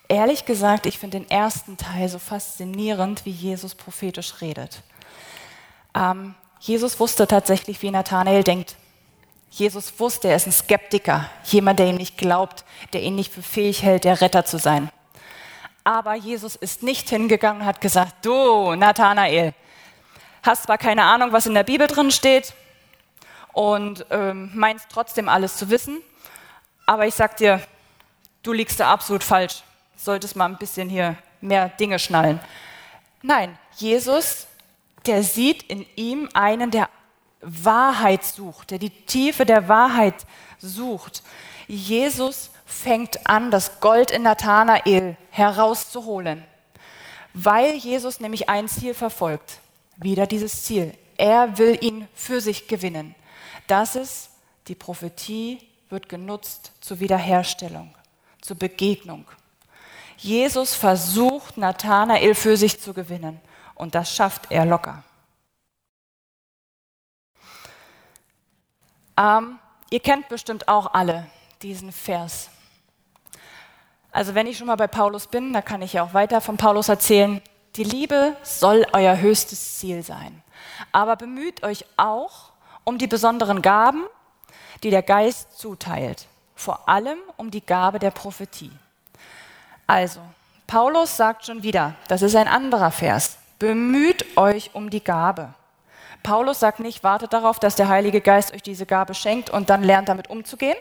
Ehrlich 0.08 0.46
gesagt, 0.46 0.86
ich 0.86 1.00
finde 1.00 1.20
den 1.20 1.30
ersten 1.32 1.78
Teil 1.78 2.08
so 2.08 2.20
faszinierend, 2.20 3.26
wie 3.26 3.32
Jesus 3.32 3.74
prophetisch 3.74 4.42
redet. 4.42 4.84
Ähm, 5.96 6.36
Jesus 6.60 7.00
wusste 7.00 7.28
tatsächlich, 7.28 7.82
wie 7.82 7.92
Nathanael 7.92 8.44
denkt. 8.44 8.76
Jesus 9.50 10.00
wusste, 10.00 10.28
er 10.28 10.36
ist 10.36 10.48
ein 10.48 10.52
Skeptiker, 10.52 11.30
jemand, 11.46 11.80
der 11.80 11.88
ihm 11.88 11.96
nicht 11.96 12.18
glaubt, 12.18 12.66
der 12.94 13.02
ihn 13.02 13.16
nicht 13.16 13.32
für 13.32 13.42
fähig 13.42 13.84
hält, 13.84 14.04
der 14.04 14.20
Retter 14.20 14.44
zu 14.44 14.58
sein. 14.58 14.90
Aber 15.84 16.16
Jesus 16.16 16.56
ist 16.56 16.84
nicht 16.84 17.10
hingegangen 17.10 17.62
und 17.62 17.68
hat 17.68 17.80
gesagt, 17.80 18.26
du, 18.26 18.76
Nathanael, 18.76 19.54
hast 20.44 20.64
zwar 20.64 20.78
keine 20.78 21.04
Ahnung, 21.04 21.32
was 21.32 21.46
in 21.46 21.54
der 21.54 21.64
Bibel 21.64 21.88
drin 21.88 22.12
steht 22.12 22.54
und 23.54 24.06
ähm, 24.10 24.52
meinst 24.54 24.88
trotzdem 24.90 25.30
alles 25.30 25.58
zu 25.58 25.70
wissen, 25.70 26.02
aber 26.86 27.08
ich 27.08 27.16
sag 27.16 27.38
dir, 27.38 27.62
du 28.44 28.52
liegst 28.52 28.80
da 28.80 28.92
absolut 28.92 29.24
falsch. 29.24 29.64
Solltest 29.96 30.36
mal 30.36 30.46
ein 30.46 30.58
bisschen 30.58 30.90
hier 30.90 31.16
mehr 31.42 31.70
Dinge 31.70 32.00
schnallen. 32.00 32.40
Nein, 33.22 33.58
Jesus 33.78 34.48
der 35.08 35.24
sieht 35.24 35.64
in 35.64 35.86
ihm 35.96 36.30
einen, 36.34 36.72
der 36.72 36.90
Wahrheit 37.42 38.24
sucht, 38.24 38.72
der 38.72 38.80
die 38.80 38.90
Tiefe 38.90 39.46
der 39.46 39.68
Wahrheit 39.68 40.26
sucht. 40.60 41.24
Jesus 41.68 42.50
fängt 42.66 43.28
an, 43.28 43.52
das 43.52 43.80
Gold 43.80 44.12
in 44.12 44.24
Nathanael 44.24 45.18
herauszuholen, 45.30 46.44
weil 47.34 47.76
Jesus 47.76 48.20
nämlich 48.20 48.50
ein 48.50 48.68
Ziel 48.68 48.94
verfolgt. 48.94 49.60
Wieder 49.98 50.28
dieses 50.28 50.64
Ziel. 50.64 50.94
Er 51.18 51.58
will 51.58 51.78
ihn 51.82 52.08
für 52.14 52.42
sich 52.42 52.68
gewinnen. 52.68 53.16
Das 53.68 53.96
ist, 53.96 54.30
die 54.68 54.76
Prophetie 54.76 55.60
wird 55.90 56.10
genutzt 56.10 56.72
zur 56.82 57.00
Wiederherstellung, 57.00 57.94
zur 58.42 58.58
Begegnung. 58.58 59.26
Jesus 60.18 60.74
versucht, 60.74 61.58
Nathanael 61.58 62.36
für 62.36 62.58
sich 62.58 62.80
zu 62.82 62.94
gewinnen. 62.94 63.40
Und 63.76 63.94
das 63.94 64.14
schafft 64.14 64.52
er 64.52 64.66
locker. 64.66 65.04
Ähm, 69.18 69.60
ihr 69.90 70.00
kennt 70.00 70.28
bestimmt 70.30 70.68
auch 70.68 70.94
alle 70.94 71.28
diesen 71.62 71.92
Vers. 71.92 72.50
Also 74.12 74.34
wenn 74.34 74.48
ich 74.48 74.58
schon 74.58 74.68
mal 74.68 74.76
bei 74.76 74.88
Paulus 74.88 75.28
bin, 75.28 75.54
da 75.54 75.62
kann 75.62 75.82
ich 75.82 75.94
ja 75.94 76.04
auch 76.04 76.14
weiter 76.14 76.42
von 76.42 76.58
Paulus 76.58 76.90
erzählen. 76.90 77.42
Die 77.76 77.84
Liebe 77.84 78.36
soll 78.44 78.86
euer 78.94 79.18
höchstes 79.18 79.78
Ziel 79.78 80.04
sein. 80.04 80.42
Aber 80.92 81.18
bemüht 81.18 81.64
euch 81.64 81.86
auch 81.98 82.52
um 82.86 82.98
die 82.98 83.08
besonderen 83.08 83.62
Gaben, 83.62 84.06
die 84.84 84.90
der 84.90 85.04
Geist 85.04 85.58
zuteilt. 85.58 86.28
Vor 86.56 86.88
allem 86.88 87.18
um 87.36 87.52
die 87.52 87.66
Gabe 87.66 88.00
der 88.00 88.12
Prophetie. 88.12 88.72
Also, 89.88 90.22
Paulus 90.68 91.18
sagt 91.18 91.46
schon 91.46 91.64
wieder, 91.64 91.96
das 92.08 92.22
ist 92.22 92.36
ein 92.36 92.48
anderer 92.48 92.92
Vers. 92.92 93.38
Bemüht 93.60 94.38
euch 94.38 94.72
um 94.74 94.90
die 94.90 95.04
Gabe. 95.04 95.54
Paulus 96.24 96.60
sagt 96.60 96.80
nicht, 96.80 97.04
wartet 97.04 97.34
darauf, 97.34 97.60
dass 97.60 97.76
der 97.76 97.88
Heilige 97.88 98.20
Geist 98.20 98.54
euch 98.54 98.64
diese 98.64 98.86
Gabe 98.86 99.14
schenkt 99.14 99.50
und 99.50 99.70
dann 99.70 99.84
lernt 99.84 100.10
damit 100.10 100.30
umzugehen. 100.30 100.78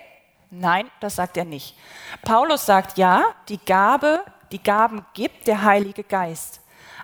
Nein, 0.51 0.91
das 1.01 1.17
sagt 1.17 1.37
er 1.37 1.45
nicht. 1.45 1.77
Paulus 2.23 2.65
sagt, 2.65 2.97
ja, 2.97 3.25
die 3.49 3.59
Gabe, 3.59 4.25
die 4.53 4.63
Gaben 4.63 5.05
gibt 5.15 5.47
der 5.47 5.63
Heilige 5.63 6.05
Geist. 6.05 6.61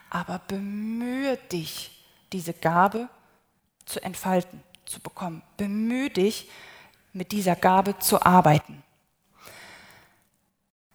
Aber 0.09 0.41
bemühe 0.49 1.37
dich, 1.37 2.05
diese 2.33 2.53
Gabe 2.53 3.09
zu 3.85 4.03
entfalten, 4.03 4.63
zu 4.87 5.01
bekommen. 5.01 5.43
Bemühe 5.57 6.11
dich, 6.11 6.49
mit 7.13 7.33
dieser 7.33 7.57
Gabe 7.57 7.99
zu 7.99 8.23
arbeiten. 8.23 8.83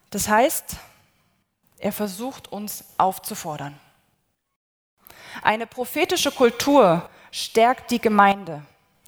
Das 0.09 0.29
heißt, 0.29 0.77
er 1.77 1.91
versucht 1.91 2.51
uns 2.51 2.85
aufzufordern. 2.97 3.77
Eine 5.41 5.67
prophetische 5.67 6.31
Kultur 6.31 7.09
stärkt 7.31 7.91
die 7.91 7.99
Gemeinde, 7.99 8.61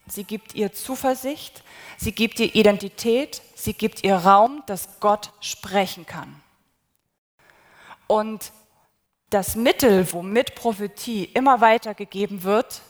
sie 0.08 0.24
gibt 0.24 0.54
ihr 0.56 0.74
Zuversicht, 0.74 1.64
sie 1.98 2.12
gibt 2.12 2.40
ihr 2.40 2.54
Identität, 2.56 3.42
sie 3.56 3.74
gibt 3.74 4.04
ihr 4.04 4.16
Raum, 4.16 4.64
dass 4.66 5.00
Gott 5.00 5.32
sprechen 5.40 6.06
kann. 6.06 6.42
Und 8.08 8.52
das 9.30 9.56
Mittel, 9.56 10.12
womit 10.14 10.56
Prophetie 10.56 11.26
immer 11.26 11.60
weitergegeben 11.60 12.44
wird, 12.44 12.82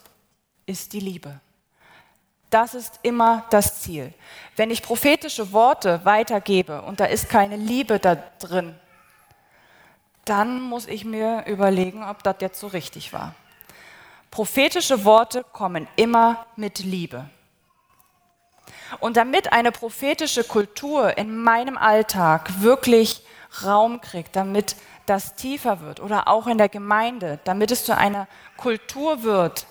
ist 0.65 0.93
die 0.93 1.00
Liebe. 1.00 1.39
Das 2.50 2.76
ist 2.76 3.00
immer 3.04 3.45
das 3.50 3.82
Ziel. 3.82 4.13
Wenn 4.56 4.71
ich 4.71 4.82
prophetische 4.82 5.52
Worte 5.52 6.02
weitergebe 6.04 6.82
und 6.84 7.00
da 7.00 7.06
ist 7.06 7.30
keine 7.30 7.58
Liebe 7.58 8.00
da 8.00 8.15
drin, 8.15 8.76
dann 10.29 10.61
muss 10.61 10.87
ich 10.87 11.05
mir 11.05 11.45
überlegen, 11.47 12.03
ob 12.03 12.23
das 12.23 12.35
jetzt 12.39 12.59
so 12.59 12.67
richtig 12.67 13.13
war. 13.13 13.35
Prophetische 14.31 15.05
Worte 15.05 15.43
kommen 15.43 15.87
immer 15.95 16.45
mit 16.55 16.79
Liebe. 16.79 17.29
Und 18.99 19.17
damit 19.17 19.51
eine 19.51 19.71
prophetische 19.71 20.43
Kultur 20.43 21.17
in 21.17 21.35
meinem 21.35 21.77
Alltag 21.77 22.61
wirklich 22.61 23.23
Raum 23.63 24.01
kriegt, 24.01 24.35
damit 24.35 24.75
das 25.05 25.35
tiefer 25.35 25.81
wird 25.81 25.99
oder 25.99 26.27
auch 26.27 26.47
in 26.47 26.57
der 26.57 26.69
Gemeinde, 26.69 27.39
damit 27.45 27.71
es 27.71 27.85
zu 27.85 27.95
einer 27.95 28.27
Kultur 28.57 29.23
wird, 29.23 29.65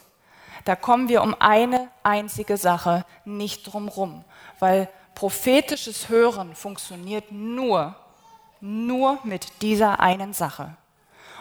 da 0.64 0.74
kommen 0.74 1.08
wir 1.08 1.22
um 1.22 1.36
eine 1.38 1.88
einzige 2.02 2.56
Sache 2.56 3.04
nicht 3.24 3.72
drumrum, 3.72 4.24
weil 4.58 4.88
prophetisches 5.14 6.08
Hören 6.08 6.54
funktioniert 6.56 7.30
nur, 7.30 7.94
nur 8.60 9.18
mit 9.24 9.62
dieser 9.62 10.00
einen 10.00 10.32
Sache. 10.32 10.76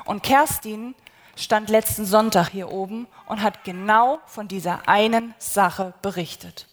Und 0.06 0.23
Kerstin 0.23 0.95
stand 1.36 1.69
letzten 1.69 2.06
Sonntag 2.06 2.49
hier 2.49 2.71
oben 2.71 3.08
und 3.25 3.41
hat 3.41 3.63
genau 3.63 4.19
von 4.25 4.47
dieser 4.47 4.88
einen 4.88 5.34
Sache 5.38 5.93
berichtet. 6.01 6.67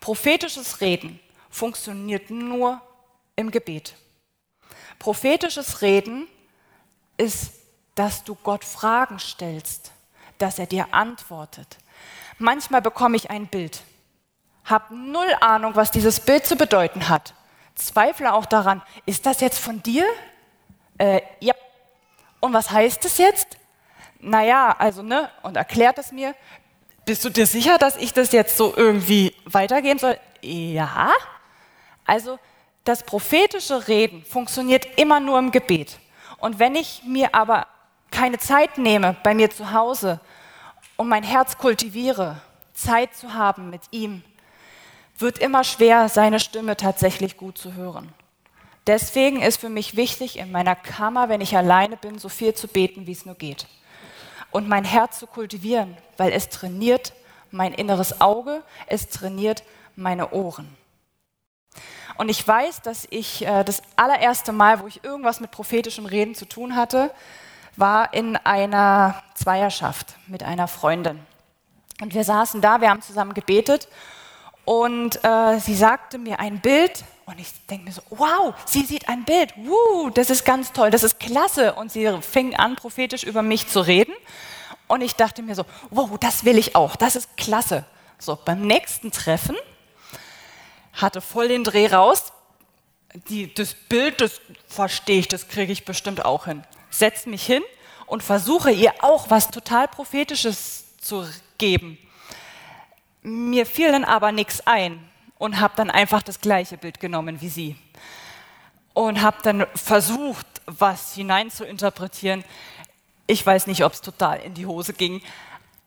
Prophetisches 0.00 0.80
Reden 0.80 1.18
funktioniert 1.50 2.30
nur 2.30 2.80
im 3.36 3.50
Gebet. 3.50 3.94
Prophetisches 4.98 5.80
Reden 5.80 6.26
ist, 7.16 7.52
dass 7.94 8.24
du 8.24 8.34
Gott 8.34 8.64
Fragen 8.64 9.18
stellst, 9.18 9.92
dass 10.38 10.58
er 10.58 10.66
dir 10.66 10.92
antwortet. 10.92 11.78
Manchmal 12.38 12.82
bekomme 12.82 13.16
ich 13.16 13.30
ein 13.30 13.48
Bild, 13.48 13.82
habe 14.64 14.94
null 14.94 15.34
Ahnung, 15.40 15.74
was 15.74 15.90
dieses 15.90 16.20
Bild 16.20 16.46
zu 16.46 16.56
bedeuten 16.56 17.08
hat. 17.08 17.34
Zweifle 17.78 18.34
auch 18.34 18.46
daran, 18.46 18.82
ist 19.06 19.24
das 19.24 19.40
jetzt 19.40 19.58
von 19.58 19.82
dir? 19.82 20.04
Äh, 20.98 21.20
ja. 21.40 21.54
Und 22.40 22.52
was 22.52 22.70
heißt 22.70 23.04
es 23.04 23.18
jetzt? 23.18 23.56
Naja, 24.20 24.74
also, 24.78 25.02
ne, 25.02 25.30
und 25.42 25.56
erklärt 25.56 25.98
es 25.98 26.12
mir. 26.12 26.34
Bist 27.04 27.24
du 27.24 27.30
dir 27.30 27.46
sicher, 27.46 27.78
dass 27.78 27.96
ich 27.96 28.12
das 28.12 28.32
jetzt 28.32 28.56
so 28.56 28.74
irgendwie 28.76 29.34
weitergeben 29.44 29.98
soll? 29.98 30.18
Ja. 30.42 31.12
Also, 32.04 32.38
das 32.84 33.02
prophetische 33.02 33.86
Reden 33.86 34.24
funktioniert 34.24 34.86
immer 34.98 35.20
nur 35.20 35.38
im 35.38 35.50
Gebet. 35.50 35.98
Und 36.38 36.58
wenn 36.58 36.74
ich 36.74 37.02
mir 37.04 37.34
aber 37.34 37.66
keine 38.10 38.38
Zeit 38.38 38.78
nehme 38.78 39.16
bei 39.22 39.34
mir 39.34 39.50
zu 39.50 39.72
Hause 39.72 40.20
und 40.96 41.08
mein 41.08 41.22
Herz 41.22 41.58
kultiviere, 41.58 42.40
Zeit 42.72 43.14
zu 43.14 43.34
haben 43.34 43.70
mit 43.70 43.82
ihm, 43.90 44.22
wird 45.20 45.38
immer 45.38 45.64
schwer, 45.64 46.08
seine 46.08 46.40
Stimme 46.40 46.76
tatsächlich 46.76 47.36
gut 47.36 47.58
zu 47.58 47.74
hören. 47.74 48.12
Deswegen 48.86 49.42
ist 49.42 49.60
für 49.60 49.68
mich 49.68 49.96
wichtig, 49.96 50.38
in 50.38 50.50
meiner 50.50 50.74
Kammer, 50.74 51.28
wenn 51.28 51.40
ich 51.40 51.56
alleine 51.56 51.96
bin, 51.96 52.18
so 52.18 52.28
viel 52.28 52.54
zu 52.54 52.68
beten, 52.68 53.06
wie 53.06 53.12
es 53.12 53.26
nur 53.26 53.34
geht. 53.34 53.66
Und 54.50 54.68
mein 54.68 54.84
Herz 54.84 55.18
zu 55.18 55.26
kultivieren, 55.26 55.96
weil 56.16 56.32
es 56.32 56.48
trainiert 56.48 57.12
mein 57.50 57.74
inneres 57.74 58.20
Auge, 58.20 58.62
es 58.86 59.08
trainiert 59.08 59.62
meine 59.94 60.30
Ohren. 60.32 60.74
Und 62.16 62.30
ich 62.30 62.46
weiß, 62.46 62.82
dass 62.82 63.06
ich 63.10 63.46
äh, 63.46 63.62
das 63.62 63.82
allererste 63.96 64.52
Mal, 64.52 64.80
wo 64.80 64.86
ich 64.86 65.04
irgendwas 65.04 65.40
mit 65.40 65.50
prophetischem 65.50 66.06
Reden 66.06 66.34
zu 66.34 66.46
tun 66.46 66.74
hatte, 66.74 67.12
war 67.76 68.12
in 68.14 68.36
einer 68.36 69.22
Zweierschaft 69.34 70.16
mit 70.26 70.42
einer 70.42 70.66
Freundin. 70.66 71.20
Und 72.00 72.14
wir 72.14 72.24
saßen 72.24 72.60
da, 72.60 72.80
wir 72.80 72.90
haben 72.90 73.02
zusammen 73.02 73.34
gebetet 73.34 73.88
und 74.68 75.24
äh, 75.24 75.58
sie 75.60 75.74
sagte 75.74 76.18
mir 76.18 76.40
ein 76.40 76.60
Bild 76.60 77.02
und 77.24 77.40
ich 77.40 77.48
denke 77.70 77.86
mir 77.86 77.92
so, 77.92 78.02
wow, 78.10 78.52
sie 78.66 78.82
sieht 78.82 79.08
ein 79.08 79.24
Bild, 79.24 79.54
Woo, 79.56 80.10
das 80.10 80.28
ist 80.28 80.44
ganz 80.44 80.72
toll, 80.72 80.90
das 80.90 81.04
ist 81.04 81.18
klasse. 81.18 81.72
Und 81.72 81.90
sie 81.90 82.06
fing 82.20 82.54
an, 82.54 82.76
prophetisch 82.76 83.22
über 83.22 83.40
mich 83.40 83.66
zu 83.66 83.80
reden. 83.80 84.12
Und 84.86 85.00
ich 85.00 85.14
dachte 85.14 85.42
mir 85.42 85.54
so, 85.54 85.64
wow, 85.88 86.10
das 86.20 86.44
will 86.44 86.58
ich 86.58 86.76
auch, 86.76 86.96
das 86.96 87.16
ist 87.16 87.34
klasse. 87.38 87.86
So, 88.18 88.38
beim 88.44 88.60
nächsten 88.60 89.10
Treffen 89.10 89.56
hatte 90.92 91.22
voll 91.22 91.48
den 91.48 91.64
Dreh 91.64 91.86
raus. 91.86 92.34
Die, 93.30 93.54
das 93.54 93.72
Bild, 93.72 94.20
das 94.20 94.38
verstehe 94.66 95.20
ich, 95.20 95.28
das 95.28 95.48
kriege 95.48 95.72
ich 95.72 95.86
bestimmt 95.86 96.26
auch 96.26 96.44
hin. 96.44 96.62
Setze 96.90 97.30
mich 97.30 97.46
hin 97.46 97.62
und 98.04 98.22
versuche 98.22 98.70
ihr 98.70 98.92
auch 99.00 99.30
was 99.30 99.48
total 99.48 99.88
Prophetisches 99.88 100.84
zu 101.00 101.26
geben. 101.56 101.96
Mir 103.28 103.66
fiel 103.66 103.92
dann 103.92 104.04
aber 104.04 104.32
nichts 104.32 104.66
ein 104.66 104.98
und 105.36 105.60
habe 105.60 105.74
dann 105.76 105.90
einfach 105.90 106.22
das 106.22 106.40
gleiche 106.40 106.78
Bild 106.78 106.98
genommen 106.98 107.42
wie 107.42 107.50
sie 107.50 107.76
und 108.94 109.20
habe 109.20 109.36
dann 109.42 109.66
versucht, 109.74 110.46
was 110.64 111.14
hinein 111.14 111.50
zu 111.50 111.64
interpretieren. 111.64 112.42
Ich 113.26 113.44
weiß 113.44 113.66
nicht, 113.66 113.84
ob 113.84 113.92
es 113.92 114.00
total 114.00 114.40
in 114.40 114.54
die 114.54 114.64
Hose 114.64 114.94
ging, 114.94 115.20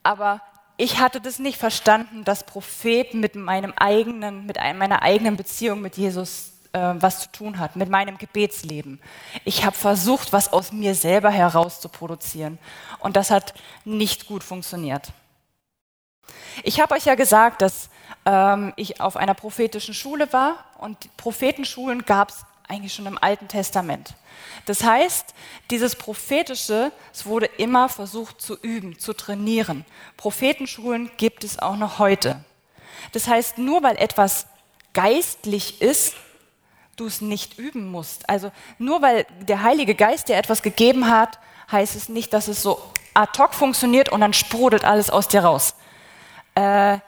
aber 0.03 0.41
ich 0.77 0.99
hatte 0.99 1.19
das 1.19 1.39
nicht 1.39 1.57
verstanden, 1.57 2.23
dass 2.23 2.45
Prophet 2.45 3.15
mit 3.15 3.35
meinem 3.35 3.73
eigenen, 3.75 4.45
mit 4.45 4.57
meiner 4.57 5.01
eigenen 5.01 5.35
Beziehung 5.35 5.81
mit 5.81 5.97
Jesus 5.97 6.51
äh, 6.73 6.93
was 6.95 7.21
zu 7.21 7.31
tun 7.31 7.57
hat, 7.57 7.75
mit 7.75 7.89
meinem 7.89 8.19
Gebetsleben. 8.19 9.01
Ich 9.45 9.65
habe 9.65 9.75
versucht, 9.75 10.31
was 10.31 10.53
aus 10.53 10.71
mir 10.71 10.93
selber 10.93 11.31
heraus 11.31 11.81
zu 11.81 11.89
produzieren 11.89 12.59
und 12.99 13.15
das 13.15 13.31
hat 13.31 13.55
nicht 13.83 14.27
gut 14.27 14.43
funktioniert. 14.43 15.11
Ich 16.63 16.79
habe 16.79 16.95
euch 16.95 17.05
ja 17.05 17.15
gesagt, 17.15 17.61
dass 17.61 17.89
ähm, 18.25 18.73
ich 18.75 19.01
auf 19.01 19.17
einer 19.17 19.33
prophetischen 19.33 19.93
Schule 19.93 20.31
war 20.33 20.63
und 20.77 21.15
Prophetenschulen 21.17 22.05
gab 22.05 22.29
es 22.29 22.45
eigentlich 22.67 22.93
schon 22.93 23.05
im 23.05 23.17
Alten 23.21 23.47
Testament. 23.47 24.15
Das 24.65 24.83
heißt, 24.83 25.33
dieses 25.69 25.95
Prophetische, 25.95 26.91
es 27.13 27.25
wurde 27.25 27.47
immer 27.57 27.89
versucht 27.89 28.41
zu 28.41 28.57
üben, 28.61 28.97
zu 28.97 29.13
trainieren. 29.13 29.85
Prophetenschulen 30.17 31.11
gibt 31.17 31.43
es 31.43 31.59
auch 31.59 31.75
noch 31.75 31.99
heute. 31.99 32.43
Das 33.11 33.27
heißt, 33.27 33.57
nur 33.57 33.83
weil 33.83 33.97
etwas 33.97 34.47
geistlich 34.93 35.81
ist, 35.81 36.15
du 36.95 37.07
es 37.07 37.21
nicht 37.21 37.57
üben 37.57 37.89
musst. 37.89 38.29
Also 38.29 38.51
nur 38.77 39.01
weil 39.01 39.25
der 39.41 39.63
Heilige 39.63 39.95
Geist 39.95 40.29
dir 40.29 40.35
etwas 40.35 40.61
gegeben 40.61 41.09
hat, 41.09 41.39
heißt 41.71 41.95
es 41.95 42.09
nicht, 42.09 42.33
dass 42.33 42.47
es 42.47 42.61
so 42.61 42.81
ad 43.13 43.37
hoc 43.39 43.53
funktioniert 43.53 44.09
und 44.09 44.21
dann 44.21 44.33
sprudelt 44.33 44.85
alles 44.85 45.09
aus 45.09 45.27
dir 45.27 45.43
raus. 45.43 45.75
Äh, 46.55 46.99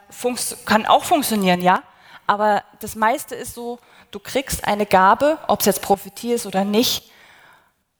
kann 0.64 0.86
auch 0.86 1.04
funktionieren, 1.04 1.60
ja, 1.60 1.82
aber 2.26 2.64
das 2.80 2.94
meiste 2.94 3.34
ist 3.34 3.54
so, 3.54 3.78
du 4.10 4.18
kriegst 4.18 4.66
eine 4.66 4.86
Gabe, 4.86 5.38
ob 5.48 5.60
es 5.60 5.66
jetzt 5.66 5.82
Prophetie 5.82 6.32
ist 6.32 6.46
oder 6.46 6.64
nicht, 6.64 7.10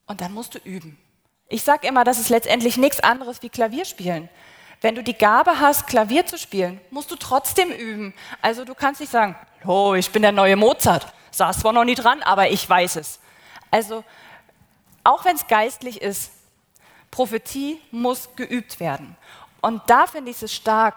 und 0.07 0.21
dann 0.21 0.33
musst 0.33 0.55
du 0.55 0.59
üben. 0.59 0.99
Ich 1.49 1.63
sage 1.63 1.87
immer, 1.87 2.05
das 2.05 2.19
ist 2.19 2.29
letztendlich 2.31 2.77
nichts 2.77 3.01
anderes 3.01 3.43
wie 3.43 3.49
Klavierspielen. 3.49 4.29
Wenn 4.81 4.95
du 4.95 5.03
die 5.03 5.15
Gabe 5.15 5.61
hast, 5.61 5.87
Klavier 5.87 6.27
zu 6.27 6.37
spielen, 6.37 6.81
musst 6.91 7.11
du 7.11 7.17
trotzdem 7.17 7.71
üben. 7.71 8.15
Also 8.43 8.65
du 8.65 8.75
kannst 8.75 9.01
nicht 9.01 9.11
sagen, 9.11 9.37
oh, 9.65 9.95
ich 9.95 10.11
bin 10.11 10.23
der 10.23 10.33
neue 10.33 10.57
Mozart. 10.57 11.07
Saß 11.31 11.61
zwar 11.61 11.73
noch 11.73 11.85
nie 11.85 11.95
dran, 11.95 12.23
aber 12.23 12.51
ich 12.51 12.69
weiß 12.69 12.97
es. 12.97 13.19
Also 13.71 14.05
auch 15.05 15.25
wenn 15.25 15.37
es 15.37 15.47
geistlich 15.47 16.03
ist, 16.03 16.33
Prophetie 17.11 17.81
muss 17.91 18.29
geübt 18.37 18.81
werden. 18.81 19.17
Und 19.61 19.83
da 19.87 20.07
finde 20.07 20.31
ich 20.31 20.43
es 20.43 20.53
stark, 20.53 20.97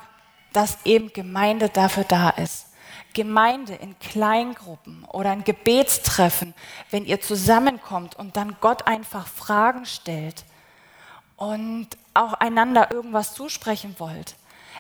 dass 0.53 0.77
eben 0.85 1.13
Gemeinde 1.13 1.69
dafür 1.69 2.03
da 2.03 2.29
ist. 2.29 2.67
Gemeinde 3.13 3.73
in 3.73 3.97
Kleingruppen 3.99 5.03
oder 5.05 5.31
ein 5.31 5.43
Gebetstreffen, 5.43 6.53
wenn 6.91 7.05
ihr 7.05 7.19
zusammenkommt 7.19 8.15
und 8.15 8.37
dann 8.37 8.57
Gott 8.61 8.85
einfach 8.85 9.27
Fragen 9.27 9.85
stellt 9.85 10.45
und 11.35 11.87
auch 12.13 12.33
einander 12.33 12.91
irgendwas 12.91 13.33
zusprechen 13.33 13.95
wollt. 13.97 14.35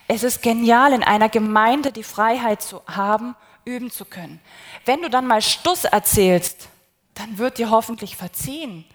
Es 0.07 0.23
ist 0.23 0.41
genial, 0.41 0.93
in 0.93 1.03
einer 1.03 1.29
Gemeinde 1.29 1.91
die 1.91 2.03
Freiheit 2.03 2.61
zu 2.61 2.81
haben, 2.87 3.35
üben 3.65 3.91
zu 3.91 4.05
können. 4.05 4.39
Wenn 4.85 5.01
du 5.01 5.09
dann 5.09 5.27
mal 5.27 5.41
Stuss 5.41 5.83
erzählst, 5.83 6.69
dann 7.13 7.37
wird 7.37 7.57
dir 7.57 7.69
hoffentlich 7.69 8.15
verziehen. 8.15 8.85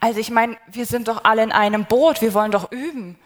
Also 0.00 0.20
ich 0.20 0.30
meine, 0.30 0.56
wir 0.66 0.86
sind 0.86 1.08
doch 1.08 1.24
alle 1.24 1.42
in 1.42 1.52
einem 1.52 1.84
Boot, 1.84 2.20
wir 2.22 2.34
wollen 2.34 2.52
doch 2.52 2.70
üben. 2.70 3.18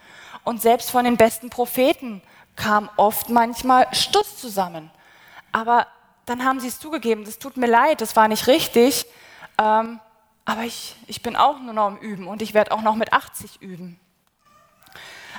Und 0.44 0.62
selbst 0.62 0.90
von 0.90 1.04
den 1.04 1.16
besten 1.16 1.50
Propheten 1.50 2.22
kam 2.56 2.90
oft 2.96 3.28
manchmal 3.28 3.86
Stuss 3.92 4.38
zusammen. 4.38 4.90
Aber 5.52 5.86
dann 6.24 6.44
haben 6.44 6.58
sie 6.58 6.68
es 6.68 6.80
zugegeben, 6.80 7.24
das 7.24 7.38
tut 7.38 7.56
mir 7.56 7.66
leid, 7.68 8.00
das 8.00 8.16
war 8.16 8.28
nicht 8.28 8.46
richtig. 8.46 9.06
Ähm, 9.58 10.00
aber 10.44 10.62
ich, 10.62 10.96
ich 11.06 11.22
bin 11.22 11.36
auch 11.36 11.60
nur 11.60 11.72
noch 11.72 11.88
im 11.88 11.98
Üben 11.98 12.26
und 12.26 12.42
ich 12.42 12.54
werde 12.54 12.72
auch 12.72 12.82
noch 12.82 12.94
mit 12.94 13.12
80 13.12 13.60
üben. 13.60 14.00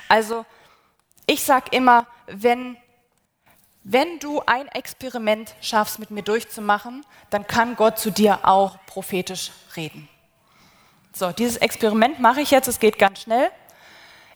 Also 0.08 0.46
ich 1.26 1.42
sage 1.42 1.66
immer, 1.72 2.06
wenn 2.26 2.76
wenn 3.90 4.18
du 4.18 4.42
ein 4.44 4.68
Experiment 4.68 5.54
schaffst, 5.62 5.98
mit 5.98 6.10
mir 6.10 6.22
durchzumachen, 6.22 7.06
dann 7.30 7.46
kann 7.46 7.74
Gott 7.74 7.98
zu 7.98 8.10
dir 8.10 8.40
auch 8.46 8.76
prophetisch 8.84 9.50
reden. 9.76 10.10
So, 11.14 11.32
dieses 11.32 11.56
Experiment 11.56 12.20
mache 12.20 12.42
ich 12.42 12.50
jetzt, 12.50 12.68
es 12.68 12.80
geht 12.80 12.98
ganz 12.98 13.22
schnell. 13.22 13.50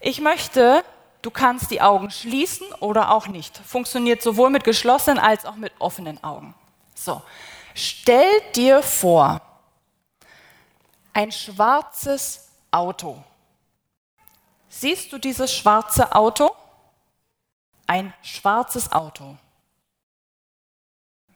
Ich 0.01 0.23
möchte, 0.23 0.83
du 1.23 1.31
kannst 1.31 1.71
die 1.71 1.81
Augen 1.81 2.11
schließen 2.11 2.67
oder 2.81 3.11
auch 3.13 3.29
nicht. 3.29 3.57
Funktioniert 3.59 4.23
sowohl 4.23 4.51
mit 4.51 4.65
geschlossenen 4.65 5.19
als 5.19 5.47
auch 5.47 5.57
mit 5.57 5.73
offenen 5.79 6.23
Augen. 6.23 6.55
So, 6.95 7.23
stell 7.75 8.29
dir 8.55 8.83
vor, 8.83 9.41
ein 11.13 11.33
schwarzes 11.33 12.49
Auto. 12.71 13.23
Siehst 14.69 15.13
du 15.13 15.19
dieses 15.19 15.55
schwarze 15.55 16.15
Auto? 16.15 16.51
Ein 17.87 18.13
schwarzes 18.23 18.91
Auto. 18.91 19.37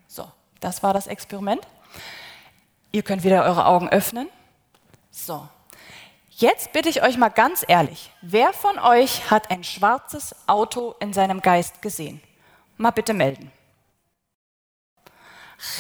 So, 0.06 0.30
das 0.60 0.82
war 0.82 0.94
das 0.94 1.06
Experiment. 1.06 1.66
Ihr 2.92 3.02
könnt 3.02 3.24
wieder 3.24 3.44
eure 3.44 3.66
Augen 3.66 3.90
öffnen. 3.90 4.28
So, 5.10 5.46
jetzt 6.36 6.72
bitte 6.72 6.88
ich 6.88 7.02
euch 7.02 7.16
mal 7.16 7.28
ganz 7.28 7.64
ehrlich, 7.66 8.10
wer 8.20 8.52
von 8.52 8.78
euch 8.78 9.30
hat 9.30 9.50
ein 9.50 9.64
schwarzes 9.64 10.34
Auto 10.46 10.94
in 11.00 11.12
seinem 11.12 11.40
Geist 11.40 11.82
gesehen? 11.82 12.20
Mal 12.76 12.90
bitte 12.90 13.14
melden. 13.14 13.50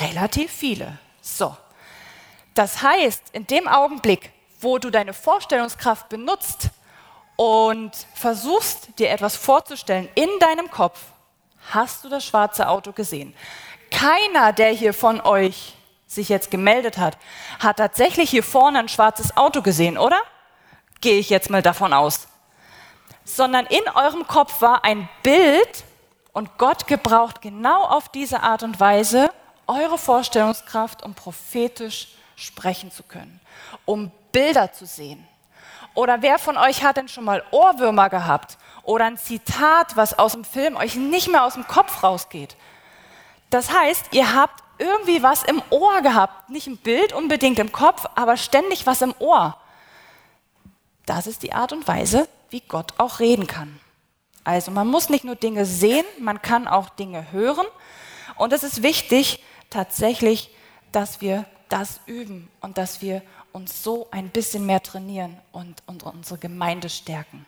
Relativ 0.00 0.50
viele. 0.50 0.98
So, 1.20 1.56
das 2.54 2.82
heißt, 2.82 3.22
in 3.32 3.46
dem 3.46 3.68
Augenblick, 3.68 4.32
wo 4.60 4.78
du 4.78 4.90
deine 4.90 5.12
Vorstellungskraft 5.12 6.08
benutzt 6.08 6.70
und 7.36 7.92
versuchst 8.14 8.98
dir 8.98 9.10
etwas 9.10 9.36
vorzustellen 9.36 10.08
in 10.14 10.30
deinem 10.40 10.70
Kopf, 10.70 11.00
hast 11.70 12.04
du 12.04 12.08
das 12.08 12.24
schwarze 12.24 12.68
Auto 12.68 12.92
gesehen. 12.92 13.34
Keiner, 13.90 14.52
der 14.52 14.70
hier 14.70 14.94
von 14.94 15.20
euch 15.20 15.74
sich 16.06 16.28
jetzt 16.28 16.50
gemeldet 16.50 16.96
hat, 16.96 17.18
hat 17.58 17.76
tatsächlich 17.76 18.30
hier 18.30 18.42
vorne 18.42 18.78
ein 18.78 18.88
schwarzes 18.88 19.36
Auto 19.36 19.60
gesehen, 19.60 19.98
oder? 19.98 20.22
Gehe 21.00 21.18
ich 21.18 21.30
jetzt 21.30 21.50
mal 21.50 21.62
davon 21.62 21.92
aus. 21.92 22.28
Sondern 23.24 23.66
in 23.66 23.82
eurem 23.94 24.26
Kopf 24.26 24.60
war 24.62 24.84
ein 24.84 25.08
Bild 25.22 25.84
und 26.32 26.58
Gott 26.58 26.86
gebraucht 26.86 27.40
genau 27.42 27.82
auf 27.84 28.08
diese 28.08 28.42
Art 28.42 28.62
und 28.62 28.78
Weise 28.78 29.30
eure 29.66 29.98
Vorstellungskraft, 29.98 31.02
um 31.02 31.14
prophetisch 31.14 32.08
sprechen 32.36 32.90
zu 32.90 33.02
können, 33.02 33.40
um 33.84 34.10
Bilder 34.32 34.72
zu 34.72 34.86
sehen. 34.86 35.26
Oder 35.94 36.20
wer 36.20 36.38
von 36.38 36.58
euch 36.58 36.84
hat 36.84 36.98
denn 36.98 37.08
schon 37.08 37.24
mal 37.24 37.42
Ohrwürmer 37.50 38.10
gehabt 38.10 38.58
oder 38.82 39.06
ein 39.06 39.16
Zitat, 39.16 39.96
was 39.96 40.18
aus 40.18 40.32
dem 40.32 40.44
Film 40.44 40.76
euch 40.76 40.94
nicht 40.94 41.28
mehr 41.28 41.44
aus 41.44 41.54
dem 41.54 41.66
Kopf 41.66 42.02
rausgeht? 42.02 42.56
Das 43.48 43.72
heißt, 43.72 44.12
ihr 44.12 44.34
habt 44.34 44.62
irgendwie 44.78 45.22
was 45.22 45.42
im 45.42 45.62
Ohr 45.70 46.02
gehabt, 46.02 46.50
nicht 46.50 46.66
ein 46.66 46.76
Bild 46.76 47.14
unbedingt 47.14 47.58
im 47.58 47.72
Kopf, 47.72 48.04
aber 48.14 48.36
ständig 48.36 48.86
was 48.86 49.00
im 49.00 49.14
Ohr. 49.18 49.56
Das 51.06 51.26
ist 51.26 51.42
die 51.42 51.52
Art 51.52 51.72
und 51.72 51.86
Weise, 51.88 52.28
wie 52.50 52.60
Gott 52.60 52.94
auch 52.98 53.20
reden 53.20 53.46
kann. 53.46 53.78
Also 54.44 54.70
man 54.70 54.86
muss 54.86 55.08
nicht 55.08 55.24
nur 55.24 55.36
Dinge 55.36 55.64
sehen, 55.64 56.04
man 56.20 56.42
kann 56.42 56.68
auch 56.68 56.88
Dinge 56.90 57.32
hören. 57.32 57.66
Und 58.36 58.52
es 58.52 58.62
ist 58.62 58.82
wichtig 58.82 59.42
tatsächlich, 59.70 60.50
dass 60.92 61.20
wir 61.20 61.46
das 61.68 62.00
üben 62.06 62.48
und 62.60 62.78
dass 62.78 63.02
wir 63.02 63.22
uns 63.52 63.82
so 63.82 64.08
ein 64.10 64.28
bisschen 64.28 64.66
mehr 64.66 64.82
trainieren 64.82 65.36
und, 65.52 65.82
unsere 65.86 66.38
Gemeinde 66.38 66.88
stärken. 66.88 67.46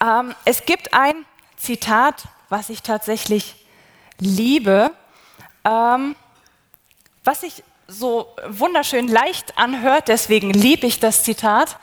Ähm, 0.00 0.34
es 0.44 0.64
gibt 0.64 0.94
ein 0.94 1.26
Zitat, 1.56 2.24
was 2.48 2.70
ich 2.70 2.82
tatsächlich 2.82 3.66
liebe, 4.18 4.92
ähm, 5.64 6.16
was 7.24 7.40
sich 7.40 7.62
so 7.92 8.34
wunderschön 8.48 9.08
leicht 9.08 9.58
anhört, 9.58 10.08
deswegen 10.08 10.50
liebe 10.52 10.86
ich 10.86 10.98
das 10.98 11.22
Zitat. 11.22 11.78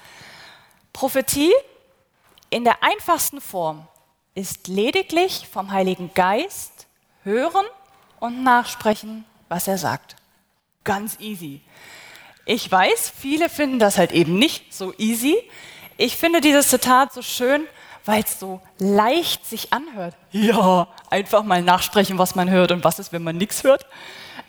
Prophetie 0.91 1.53
in 2.49 2.63
der 2.63 2.83
einfachsten 2.83 3.41
Form 3.41 3.87
ist 4.33 4.67
lediglich 4.67 5.47
vom 5.51 5.71
Heiligen 5.71 6.11
Geist 6.13 6.87
hören 7.23 7.65
und 8.19 8.43
nachsprechen, 8.43 9.25
was 9.49 9.67
er 9.67 9.77
sagt. 9.77 10.15
Ganz 10.83 11.19
easy. 11.19 11.61
Ich 12.45 12.71
weiß, 12.71 13.13
viele 13.15 13.49
finden 13.49 13.79
das 13.79 13.97
halt 13.97 14.11
eben 14.11 14.39
nicht 14.39 14.73
so 14.73 14.93
easy. 14.97 15.37
Ich 15.97 16.17
finde 16.17 16.41
dieses 16.41 16.69
Zitat 16.69 17.13
so 17.13 17.21
schön, 17.21 17.67
weil 18.05 18.23
es 18.23 18.39
so 18.39 18.61
leicht 18.79 19.45
sich 19.45 19.71
anhört. 19.71 20.15
Ja, 20.31 20.87
einfach 21.11 21.43
mal 21.43 21.61
nachsprechen, 21.61 22.17
was 22.17 22.33
man 22.33 22.49
hört 22.49 22.71
und 22.71 22.83
was 22.83 22.97
ist, 22.97 23.11
wenn 23.11 23.23
man 23.23 23.37
nichts 23.37 23.63
hört. 23.63 23.85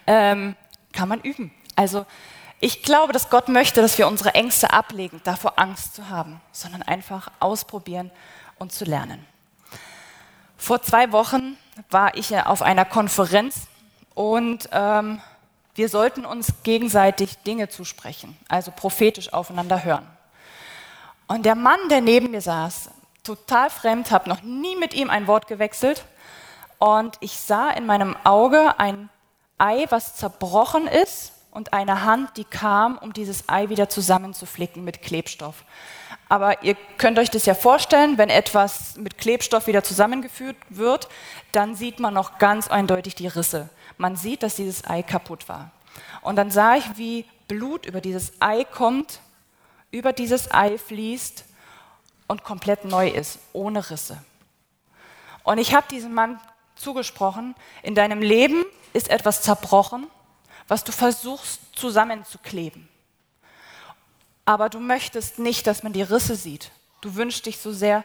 Ähm, 0.07 0.57
kann 0.93 1.09
man 1.09 1.21
üben. 1.21 1.53
Also 1.77 2.07
ich 2.61 2.83
glaube, 2.83 3.13
dass 3.13 3.31
Gott 3.31 3.49
möchte, 3.49 3.81
dass 3.81 3.97
wir 3.97 4.07
unsere 4.07 4.35
Ängste 4.35 4.73
ablegen, 4.73 5.21
davor 5.25 5.59
Angst 5.59 5.95
zu 5.95 6.09
haben, 6.11 6.41
sondern 6.53 6.83
einfach 6.83 7.31
ausprobieren 7.41 8.11
und 8.59 8.73
zu 8.73 8.85
lernen. 8.85 9.25
Vor 10.59 10.83
zwei 10.83 11.11
Wochen 11.13 11.57
war 11.89 12.17
ich 12.17 12.37
auf 12.37 12.61
einer 12.61 12.85
Konferenz 12.85 13.67
und 14.15 14.69
ähm, 14.73 15.23
wir 15.75 15.89
sollten 15.89 16.27
uns 16.27 16.53
gegenseitig 16.63 17.39
Dinge 17.39 17.71
zusprechen, 17.71 18.37
also 18.49 18.71
prophetisch 18.71 19.33
aufeinander 19.33 19.83
hören. 19.83 20.07
Und 21.27 21.47
der 21.47 21.55
Mann, 21.55 21.79
der 21.89 22.03
neben 22.03 22.33
mir 22.33 22.43
saß, 22.43 22.91
total 23.23 23.71
fremd, 23.71 24.11
habe 24.11 24.29
noch 24.29 24.43
nie 24.43 24.77
mit 24.77 24.93
ihm 24.93 25.09
ein 25.09 25.27
Wort 25.27 25.47
gewechselt. 25.47 26.05
Und 26.79 27.17
ich 27.21 27.39
sah 27.39 27.71
in 27.71 27.87
meinem 27.87 28.17
Auge 28.25 28.79
ein 28.79 29.09
Ei, 29.61 29.87
was 29.91 30.17
zerbrochen 30.17 30.87
ist, 30.87 31.33
und 31.51 31.73
eine 31.73 32.05
Hand, 32.05 32.37
die 32.37 32.45
kam, 32.45 32.97
um 32.99 33.13
dieses 33.13 33.49
Ei 33.49 33.69
wieder 33.69 33.89
zusammenzuflicken 33.89 34.85
mit 34.85 35.03
Klebstoff. 35.03 35.65
Aber 36.29 36.63
ihr 36.63 36.77
könnt 36.97 37.19
euch 37.19 37.31
das 37.31 37.47
ja 37.47 37.55
vorstellen, 37.55 38.19
wenn 38.19 38.31
etwas 38.31 38.97
mit 38.97 39.19
Klebstoff 39.19 39.67
wieder 39.67 39.83
zusammengeführt 39.83 40.57
wird, 40.69 41.09
dann 41.53 41.75
sieht 41.75 41.99
man 41.99 42.15
noch 42.15 42.39
ganz 42.39 42.69
eindeutig 42.69 43.17
die 43.17 43.27
Risse. 43.27 43.69
Man 43.99 44.17
sieht, 44.17 44.43
dass 44.43 44.55
dieses 44.55 44.89
Ei 44.89 45.03
kaputt 45.03 45.49
war. 45.49 45.73
Und 46.23 46.37
dann 46.37 46.51
sah 46.51 46.77
ich, 46.77 46.85
wie 46.97 47.25
Blut 47.49 47.85
über 47.85 48.01
dieses 48.01 48.33
Ei 48.41 48.65
kommt, 48.65 49.21
über 49.91 50.13
dieses 50.13 50.53
Ei 50.53 50.79
fließt 50.79 51.45
und 52.29 52.45
komplett 52.45 52.85
neu 52.85 53.09
ist, 53.09 53.41
ohne 53.53 53.91
Risse. 53.91 54.23
Und 55.43 55.59
ich 55.59 55.75
habe 55.75 55.89
diesem 55.91 56.15
Mann 56.15 56.39
zugesprochen, 56.77 57.57
in 57.83 57.97
deinem 57.97 58.23
Leben 58.23 58.65
ist 58.93 59.09
etwas 59.09 59.43
zerbrochen, 59.43 60.07
was 60.69 60.85
du 60.85 60.93
versuchst 60.93 61.61
zusammenzukleben. 61.75 62.89
Aber 64.45 64.69
du 64.69 64.81
möchtest 64.81 65.39
nicht, 65.39 65.67
dass 65.67 65.83
man 65.83 65.93
die 65.93 66.03
Risse 66.03 66.37
sieht. 66.37 66.71
Du 67.01 67.15
wünschst 67.15 67.47
dich 67.47 67.59
so 67.59 67.73
sehr, 67.73 68.05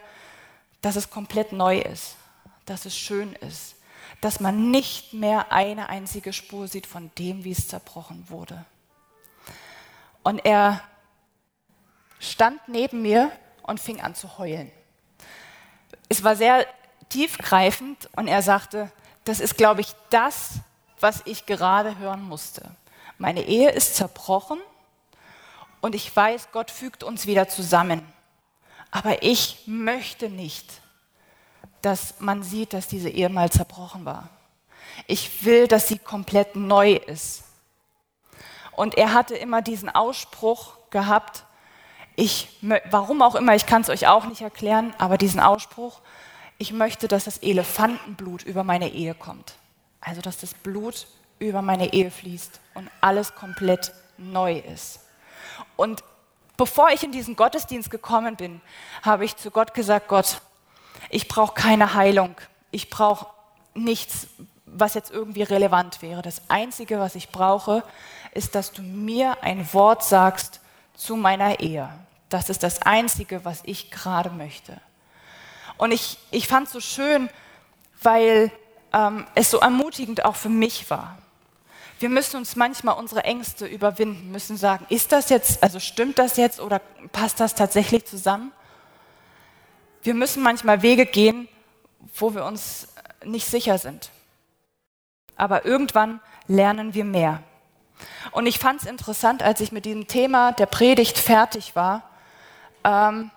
dass 0.80 0.96
es 0.96 1.10
komplett 1.10 1.52
neu 1.52 1.78
ist, 1.78 2.16
dass 2.64 2.84
es 2.84 2.96
schön 2.96 3.32
ist, 3.34 3.76
dass 4.20 4.40
man 4.40 4.70
nicht 4.70 5.12
mehr 5.12 5.52
eine 5.52 5.88
einzige 5.88 6.32
Spur 6.32 6.68
sieht 6.68 6.86
von 6.86 7.10
dem, 7.18 7.44
wie 7.44 7.52
es 7.52 7.68
zerbrochen 7.68 8.28
wurde. 8.28 8.64
Und 10.22 10.44
er 10.44 10.82
stand 12.18 12.60
neben 12.68 13.02
mir 13.02 13.30
und 13.62 13.80
fing 13.80 14.00
an 14.00 14.14
zu 14.14 14.38
heulen. 14.38 14.70
Es 16.08 16.24
war 16.24 16.36
sehr 16.36 16.66
tiefgreifend 17.08 18.08
und 18.16 18.28
er 18.28 18.42
sagte, 18.42 18.90
das 19.24 19.40
ist, 19.40 19.56
glaube 19.56 19.80
ich, 19.80 19.88
das, 20.10 20.60
was 21.00 21.22
ich 21.24 21.46
gerade 21.46 21.98
hören 21.98 22.22
musste. 22.22 22.70
Meine 23.18 23.42
Ehe 23.42 23.70
ist 23.70 23.96
zerbrochen 23.96 24.58
und 25.80 25.94
ich 25.94 26.14
weiß, 26.14 26.48
Gott 26.52 26.70
fügt 26.70 27.02
uns 27.02 27.26
wieder 27.26 27.48
zusammen. 27.48 28.02
Aber 28.90 29.22
ich 29.22 29.62
möchte 29.66 30.28
nicht, 30.28 30.80
dass 31.82 32.20
man 32.20 32.42
sieht, 32.42 32.72
dass 32.72 32.88
diese 32.88 33.08
Ehe 33.08 33.28
mal 33.28 33.50
zerbrochen 33.50 34.04
war. 34.04 34.28
Ich 35.06 35.44
will, 35.44 35.68
dass 35.68 35.88
sie 35.88 35.98
komplett 35.98 36.56
neu 36.56 36.92
ist. 36.92 37.44
Und 38.72 38.96
er 38.96 39.14
hatte 39.14 39.34
immer 39.36 39.62
diesen 39.62 39.88
Ausspruch 39.88 40.76
gehabt, 40.90 41.44
ich, 42.16 42.48
warum 42.90 43.20
auch 43.20 43.34
immer, 43.34 43.54
ich 43.54 43.66
kann 43.66 43.82
es 43.82 43.90
euch 43.90 44.06
auch 44.06 44.24
nicht 44.24 44.40
erklären, 44.40 44.94
aber 44.98 45.18
diesen 45.18 45.40
Ausspruch, 45.40 46.00
ich 46.58 46.72
möchte, 46.72 47.08
dass 47.08 47.24
das 47.24 47.38
Elefantenblut 47.38 48.42
über 48.42 48.64
meine 48.64 48.88
Ehe 48.88 49.14
kommt. 49.14 49.54
Also, 50.00 50.20
dass 50.20 50.38
das 50.38 50.54
Blut 50.54 51.06
über 51.38 51.62
meine 51.62 51.92
Ehe 51.92 52.10
fließt 52.10 52.60
und 52.74 52.90
alles 53.00 53.34
komplett 53.34 53.92
neu 54.18 54.58
ist. 54.58 55.00
Und 55.76 56.02
bevor 56.56 56.90
ich 56.90 57.02
in 57.02 57.12
diesen 57.12 57.36
Gottesdienst 57.36 57.90
gekommen 57.90 58.36
bin, 58.36 58.60
habe 59.02 59.24
ich 59.24 59.36
zu 59.36 59.50
Gott 59.50 59.74
gesagt, 59.74 60.08
Gott, 60.08 60.40
ich 61.10 61.28
brauche 61.28 61.54
keine 61.54 61.94
Heilung. 61.94 62.34
Ich 62.70 62.90
brauche 62.90 63.26
nichts, 63.74 64.28
was 64.64 64.94
jetzt 64.94 65.10
irgendwie 65.10 65.42
relevant 65.42 66.02
wäre. 66.02 66.22
Das 66.22 66.42
Einzige, 66.48 66.98
was 66.98 67.14
ich 67.14 67.30
brauche, 67.30 67.82
ist, 68.32 68.54
dass 68.54 68.72
du 68.72 68.82
mir 68.82 69.42
ein 69.42 69.72
Wort 69.72 70.02
sagst 70.04 70.60
zu 70.94 71.16
meiner 71.16 71.60
Ehe. 71.60 71.88
Das 72.28 72.50
ist 72.50 72.62
das 72.62 72.82
Einzige, 72.82 73.44
was 73.44 73.62
ich 73.64 73.90
gerade 73.90 74.30
möchte. 74.30 74.80
Und 75.78 75.92
ich, 75.92 76.18
ich 76.30 76.48
fand 76.48 76.66
es 76.66 76.72
so 76.72 76.80
schön, 76.80 77.28
weil 78.02 78.50
ähm, 78.96 79.26
es 79.34 79.50
so 79.50 79.58
ermutigend 79.58 80.24
auch 80.24 80.36
für 80.36 80.48
mich 80.48 80.88
war. 80.90 81.18
Wir 81.98 82.08
müssen 82.08 82.36
uns 82.36 82.56
manchmal 82.56 82.98
unsere 82.98 83.24
Ängste 83.24 83.66
überwinden, 83.66 84.30
müssen 84.30 84.56
sagen, 84.56 84.86
ist 84.88 85.12
das 85.12 85.28
jetzt, 85.28 85.62
also 85.62 85.80
stimmt 85.80 86.18
das 86.18 86.36
jetzt 86.36 86.60
oder 86.60 86.80
passt 87.12 87.40
das 87.40 87.54
tatsächlich 87.54 88.04
zusammen? 88.04 88.52
Wir 90.02 90.14
müssen 90.14 90.42
manchmal 90.42 90.82
Wege 90.82 91.06
gehen, 91.06 91.48
wo 92.14 92.34
wir 92.34 92.44
uns 92.44 92.88
nicht 93.24 93.46
sicher 93.46 93.78
sind. 93.78 94.10
Aber 95.36 95.64
irgendwann 95.64 96.20
lernen 96.48 96.94
wir 96.94 97.04
mehr. 97.04 97.42
Und 98.32 98.46
ich 98.46 98.58
fand 98.58 98.82
es 98.82 98.86
interessant, 98.86 99.42
als 99.42 99.60
ich 99.60 99.72
mit 99.72 99.84
diesem 99.84 100.06
Thema 100.06 100.52
der 100.52 100.66
Predigt 100.66 101.18
fertig 101.18 101.74
war, 101.74 102.02
ähm, 102.84 103.30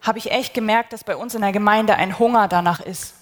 habe 0.00 0.18
ich 0.18 0.30
echt 0.30 0.54
gemerkt, 0.54 0.92
dass 0.92 1.02
bei 1.02 1.16
uns 1.16 1.34
in 1.34 1.40
der 1.40 1.52
Gemeinde 1.52 1.96
ein 1.96 2.18
Hunger 2.18 2.46
danach 2.46 2.80
ist, 2.80 3.14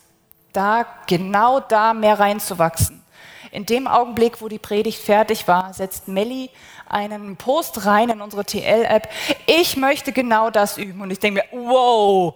da 0.52 0.86
genau 1.06 1.60
da 1.60 1.94
mehr 1.94 2.18
reinzuwachsen. 2.18 3.02
In 3.50 3.66
dem 3.66 3.86
Augenblick, 3.86 4.40
wo 4.40 4.48
die 4.48 4.58
Predigt 4.58 5.02
fertig 5.02 5.46
war, 5.46 5.74
setzt 5.74 6.08
Melli 6.08 6.50
einen 6.88 7.36
Post 7.36 7.84
rein 7.86 8.10
in 8.10 8.20
unsere 8.20 8.44
TL-App. 8.44 9.08
Ich 9.46 9.76
möchte 9.76 10.12
genau 10.12 10.50
das 10.50 10.78
üben. 10.78 11.00
Und 11.00 11.10
ich 11.10 11.18
denke 11.18 11.42
mir, 11.52 11.64
wow, 11.64 12.34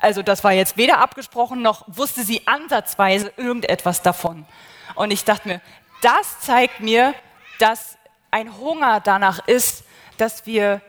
also 0.00 0.22
das 0.22 0.44
war 0.44 0.52
jetzt 0.52 0.76
weder 0.76 0.98
abgesprochen 0.98 1.62
noch 1.62 1.84
wusste 1.88 2.22
sie 2.22 2.46
ansatzweise 2.46 3.32
irgendetwas 3.36 4.02
davon. 4.02 4.46
Und 4.94 5.10
ich 5.10 5.24
dachte 5.24 5.48
mir, 5.48 5.60
das 6.02 6.40
zeigt 6.40 6.80
mir, 6.80 7.14
dass 7.58 7.98
ein 8.30 8.56
Hunger 8.58 9.00
danach 9.00 9.46
ist, 9.46 9.84
dass 10.16 10.46
wir 10.46 10.80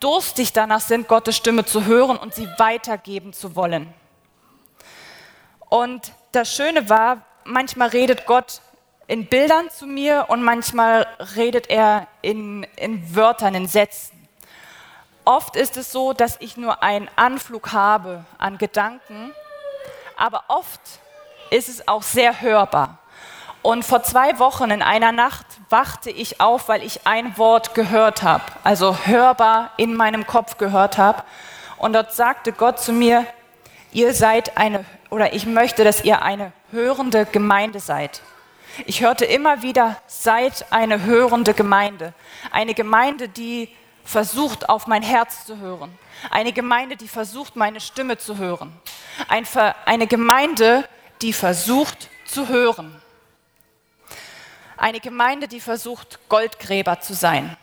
durstig 0.00 0.52
danach 0.52 0.80
sind, 0.80 1.08
Gottes 1.08 1.36
Stimme 1.36 1.64
zu 1.64 1.86
hören 1.86 2.16
und 2.16 2.34
sie 2.34 2.48
weitergeben 2.58 3.32
zu 3.32 3.56
wollen. 3.56 3.92
Und 5.68 6.12
das 6.32 6.52
Schöne 6.52 6.88
war, 6.88 7.22
manchmal 7.44 7.88
redet 7.88 8.26
Gott 8.26 8.60
in 9.06 9.26
Bildern 9.26 9.70
zu 9.70 9.86
mir 9.86 10.26
und 10.28 10.42
manchmal 10.42 11.06
redet 11.36 11.70
er 11.70 12.06
in, 12.22 12.64
in 12.76 13.14
Wörtern, 13.14 13.54
in 13.54 13.66
Sätzen. 13.66 14.28
Oft 15.24 15.56
ist 15.56 15.76
es 15.76 15.92
so, 15.92 16.12
dass 16.12 16.36
ich 16.40 16.56
nur 16.56 16.82
einen 16.82 17.08
Anflug 17.16 17.72
habe 17.72 18.24
an 18.38 18.56
Gedanken, 18.58 19.32
aber 20.16 20.44
oft 20.48 20.80
ist 21.50 21.68
es 21.68 21.86
auch 21.86 22.02
sehr 22.02 22.40
hörbar. 22.40 22.98
Und 23.62 23.84
vor 23.84 24.02
zwei 24.02 24.38
Wochen 24.38 24.70
in 24.70 24.82
einer 24.82 25.12
Nacht 25.12 25.44
wachte 25.68 26.10
ich 26.10 26.40
auf, 26.40 26.68
weil 26.68 26.82
ich 26.82 27.06
ein 27.06 27.36
Wort 27.36 27.74
gehört 27.74 28.22
habe, 28.22 28.44
also 28.64 28.96
hörbar 29.04 29.72
in 29.76 29.94
meinem 29.94 30.26
Kopf 30.26 30.58
gehört 30.58 30.96
habe. 30.96 31.22
Und 31.76 31.92
dort 31.92 32.14
sagte 32.14 32.52
Gott 32.52 32.78
zu 32.78 32.92
mir, 32.92 33.26
ihr 33.92 34.14
seid 34.14 34.56
eine, 34.56 34.84
oder 35.10 35.32
ich 35.32 35.46
möchte, 35.46 35.84
dass 35.84 36.04
ihr 36.04 36.22
eine 36.22 36.52
hörende 36.70 37.26
Gemeinde 37.26 37.80
seid. 37.80 38.22
Ich 38.86 39.02
hörte 39.02 39.24
immer 39.24 39.62
wieder, 39.62 40.00
seid 40.06 40.66
eine 40.70 41.04
hörende 41.04 41.54
Gemeinde. 41.54 42.14
Eine 42.50 42.74
Gemeinde, 42.74 43.28
die 43.28 43.68
versucht, 44.04 44.68
auf 44.68 44.86
mein 44.86 45.02
Herz 45.02 45.44
zu 45.44 45.58
hören. 45.58 45.98
Eine 46.30 46.52
Gemeinde, 46.52 46.96
die 46.96 47.08
versucht, 47.08 47.56
meine 47.56 47.80
Stimme 47.80 48.18
zu 48.18 48.38
hören. 48.38 48.72
Ein, 49.28 49.46
eine 49.84 50.06
Gemeinde, 50.06 50.88
die 51.22 51.32
versucht 51.32 52.08
zu 52.24 52.48
hören. 52.48 53.02
Eine 54.76 55.00
Gemeinde, 55.00 55.48
die 55.48 55.60
versucht, 55.60 56.20
Goldgräber 56.28 57.00
zu 57.00 57.14
sein. 57.14 57.56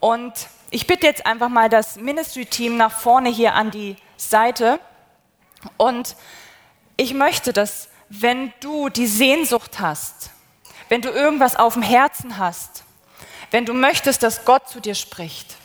Und 0.00 0.32
ich 0.70 0.86
bitte 0.86 1.06
jetzt 1.06 1.24
einfach 1.24 1.48
mal 1.48 1.68
das 1.68 1.96
Ministry-Team 1.96 2.76
nach 2.76 2.90
vorne 2.90 3.28
hier 3.28 3.54
an 3.54 3.70
die 3.70 3.96
Seite. 4.16 4.80
Und 5.76 6.16
ich 6.96 7.14
möchte, 7.14 7.52
dass 7.52 7.88
wenn 8.08 8.52
du 8.60 8.88
die 8.88 9.06
Sehnsucht 9.06 9.80
hast, 9.80 10.30
wenn 10.88 11.00
du 11.00 11.10
irgendwas 11.10 11.56
auf 11.56 11.74
dem 11.74 11.82
Herzen 11.82 12.38
hast, 12.38 12.84
wenn 13.50 13.64
du 13.64 13.72
möchtest, 13.72 14.22
dass 14.22 14.44
Gott 14.44 14.68
zu 14.68 14.80
dir 14.80 14.94
spricht, 14.94 15.56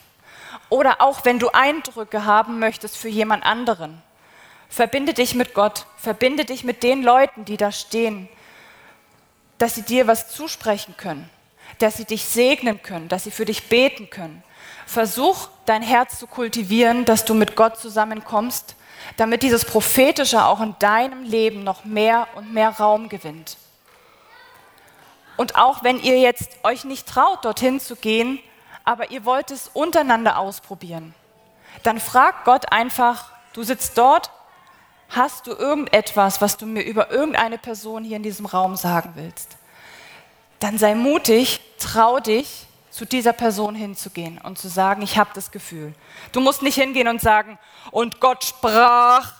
oder 0.69 1.01
auch 1.01 1.25
wenn 1.25 1.39
du 1.39 1.49
Eindrücke 1.49 2.25
haben 2.25 2.59
möchtest 2.59 2.95
für 2.97 3.09
jemand 3.09 3.43
anderen, 3.43 4.01
verbinde 4.69 5.13
dich 5.13 5.33
mit 5.33 5.53
Gott, 5.53 5.85
verbinde 5.97 6.45
dich 6.45 6.63
mit 6.63 6.83
den 6.83 7.01
Leuten, 7.03 7.45
die 7.45 7.57
da 7.57 7.71
stehen, 7.71 8.29
dass 9.57 9.75
sie 9.75 9.81
dir 9.81 10.07
was 10.07 10.29
zusprechen 10.29 10.95
können, 10.95 11.29
dass 11.79 11.97
sie 11.97 12.05
dich 12.05 12.25
segnen 12.25 12.81
können, 12.81 13.09
dass 13.09 13.23
sie 13.23 13.31
für 13.31 13.45
dich 13.45 13.67
beten 13.67 14.09
können. 14.09 14.43
Versuch 14.85 15.49
dein 15.65 15.81
Herz 15.81 16.19
zu 16.19 16.27
kultivieren, 16.27 17.05
dass 17.05 17.25
du 17.25 17.33
mit 17.33 17.55
Gott 17.55 17.77
zusammenkommst, 17.77 18.75
damit 19.17 19.43
dieses 19.43 19.65
Prophetische 19.65 20.45
auch 20.45 20.61
in 20.61 20.75
deinem 20.79 21.23
Leben 21.23 21.63
noch 21.63 21.85
mehr 21.85 22.27
und 22.35 22.53
mehr 22.53 22.69
Raum 22.69 23.09
gewinnt. 23.09 23.57
Und 25.37 25.55
auch 25.55 25.83
wenn 25.83 25.99
ihr 25.99 26.19
jetzt 26.19 26.51
euch 26.63 26.83
nicht 26.83 27.07
traut, 27.07 27.45
dorthin 27.45 27.79
zu 27.79 27.95
gehen, 27.95 28.39
aber 28.83 29.11
ihr 29.11 29.25
wollt 29.25 29.51
es 29.51 29.69
untereinander 29.73 30.37
ausprobieren, 30.37 31.13
dann 31.83 31.99
fragt 31.99 32.45
Gott 32.45 32.71
einfach, 32.71 33.31
du 33.53 33.63
sitzt 33.63 33.97
dort 33.97 34.31
Hast 35.09 35.47
du 35.47 35.51
irgendetwas, 35.53 36.39
was 36.39 36.57
du 36.57 36.67
mir 36.67 36.83
über 36.83 37.09
irgendeine 37.09 37.57
Person 37.57 38.03
hier 38.03 38.17
in 38.17 38.23
diesem 38.23 38.45
Raum 38.45 38.75
sagen 38.75 39.13
willst? 39.15 39.57
Dann 40.59 40.77
sei 40.77 40.93
mutig, 40.93 41.61
trau 41.79 42.19
dich, 42.19 42.67
zu 42.99 43.05
dieser 43.05 43.31
Person 43.31 43.75
hinzugehen 43.75 44.39
und 44.39 44.59
zu 44.59 44.67
sagen, 44.67 45.01
ich 45.01 45.17
habe 45.17 45.29
das 45.33 45.51
Gefühl. 45.51 45.93
Du 46.33 46.41
musst 46.41 46.61
nicht 46.61 46.75
hingehen 46.75 47.07
und 47.07 47.21
sagen, 47.21 47.57
und 47.91 48.19
Gott 48.19 48.43
sprach. 48.43 49.31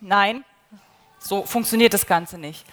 Nein, 0.00 0.44
so 1.18 1.42
funktioniert 1.42 1.94
das 1.94 2.06
Ganze 2.06 2.38
nicht. 2.38 2.64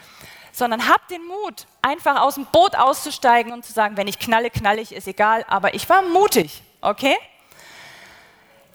Sondern 0.51 0.87
hab 0.87 1.07
den 1.07 1.25
Mut, 1.25 1.65
einfach 1.81 2.21
aus 2.21 2.35
dem 2.35 2.45
Boot 2.45 2.75
auszusteigen 2.75 3.51
und 3.53 3.65
zu 3.65 3.73
sagen, 3.73 3.97
wenn 3.97 4.07
ich 4.07 4.19
knalle, 4.19 4.51
knalle 4.51 4.81
ich, 4.81 4.91
ist 4.91 5.07
egal, 5.07 5.43
aber 5.47 5.73
ich 5.73 5.89
war 5.89 6.03
mutig, 6.03 6.61
okay? 6.81 7.17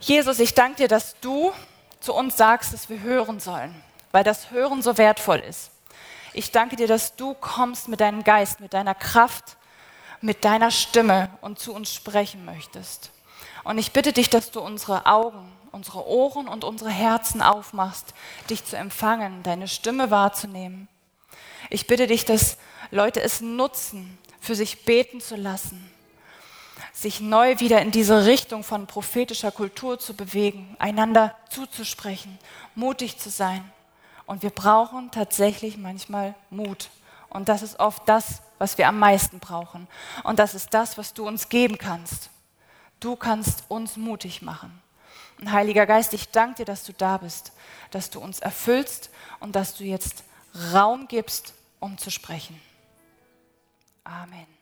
Jesus, 0.00 0.40
ich 0.40 0.54
danke 0.54 0.78
dir, 0.78 0.88
dass 0.88 1.20
du 1.20 1.52
zu 2.00 2.14
uns 2.14 2.36
sagst, 2.36 2.74
dass 2.74 2.88
wir 2.88 2.98
hören 2.98 3.38
sollen, 3.38 3.80
weil 4.10 4.24
das 4.24 4.50
Hören 4.50 4.82
so 4.82 4.98
wertvoll 4.98 5.38
ist. 5.38 5.70
Ich 6.32 6.50
danke 6.50 6.74
dir, 6.74 6.88
dass 6.88 7.14
du 7.14 7.34
kommst 7.34 7.86
mit 7.86 8.00
deinem 8.00 8.24
Geist, 8.24 8.58
mit 8.58 8.74
deiner 8.74 8.96
Kraft, 8.96 9.56
mit 10.24 10.42
deiner 10.42 10.70
Stimme 10.70 11.28
und 11.42 11.58
zu 11.58 11.74
uns 11.74 11.92
sprechen 11.92 12.46
möchtest. 12.46 13.10
Und 13.62 13.76
ich 13.76 13.92
bitte 13.92 14.14
dich, 14.14 14.30
dass 14.30 14.50
du 14.50 14.60
unsere 14.60 15.04
Augen, 15.04 15.52
unsere 15.70 16.08
Ohren 16.08 16.48
und 16.48 16.64
unsere 16.64 16.90
Herzen 16.90 17.42
aufmachst, 17.42 18.14
dich 18.48 18.64
zu 18.64 18.76
empfangen, 18.76 19.42
deine 19.42 19.68
Stimme 19.68 20.10
wahrzunehmen. 20.10 20.88
Ich 21.68 21.86
bitte 21.86 22.06
dich, 22.06 22.24
dass 22.24 22.56
Leute 22.90 23.20
es 23.20 23.42
nutzen, 23.42 24.18
für 24.40 24.54
sich 24.54 24.86
beten 24.86 25.20
zu 25.20 25.36
lassen, 25.36 25.90
sich 26.94 27.20
neu 27.20 27.60
wieder 27.60 27.82
in 27.82 27.90
diese 27.90 28.24
Richtung 28.24 28.64
von 28.64 28.86
prophetischer 28.86 29.52
Kultur 29.52 29.98
zu 29.98 30.14
bewegen, 30.14 30.74
einander 30.78 31.34
zuzusprechen, 31.50 32.38
mutig 32.74 33.18
zu 33.18 33.28
sein. 33.28 33.70
Und 34.24 34.42
wir 34.42 34.50
brauchen 34.50 35.10
tatsächlich 35.10 35.76
manchmal 35.76 36.34
Mut. 36.48 36.88
Und 37.28 37.50
das 37.50 37.62
ist 37.62 37.78
oft 37.78 38.08
das, 38.08 38.40
was 38.64 38.78
wir 38.78 38.88
am 38.88 38.98
meisten 38.98 39.40
brauchen. 39.40 39.86
Und 40.22 40.38
das 40.38 40.54
ist 40.54 40.72
das, 40.72 40.96
was 40.96 41.12
du 41.12 41.28
uns 41.28 41.50
geben 41.50 41.76
kannst. 41.76 42.30
Du 42.98 43.14
kannst 43.14 43.64
uns 43.68 43.98
mutig 43.98 44.40
machen. 44.40 44.82
Und 45.38 45.52
Heiliger 45.52 45.84
Geist, 45.84 46.14
ich 46.14 46.30
danke 46.30 46.56
dir, 46.56 46.64
dass 46.64 46.82
du 46.82 46.94
da 46.94 47.18
bist, 47.18 47.52
dass 47.90 48.08
du 48.08 48.20
uns 48.20 48.38
erfüllst 48.38 49.10
und 49.38 49.54
dass 49.54 49.74
du 49.74 49.84
jetzt 49.84 50.24
Raum 50.72 51.08
gibst, 51.08 51.52
um 51.78 51.98
zu 51.98 52.10
sprechen. 52.10 52.58
Amen. 54.02 54.53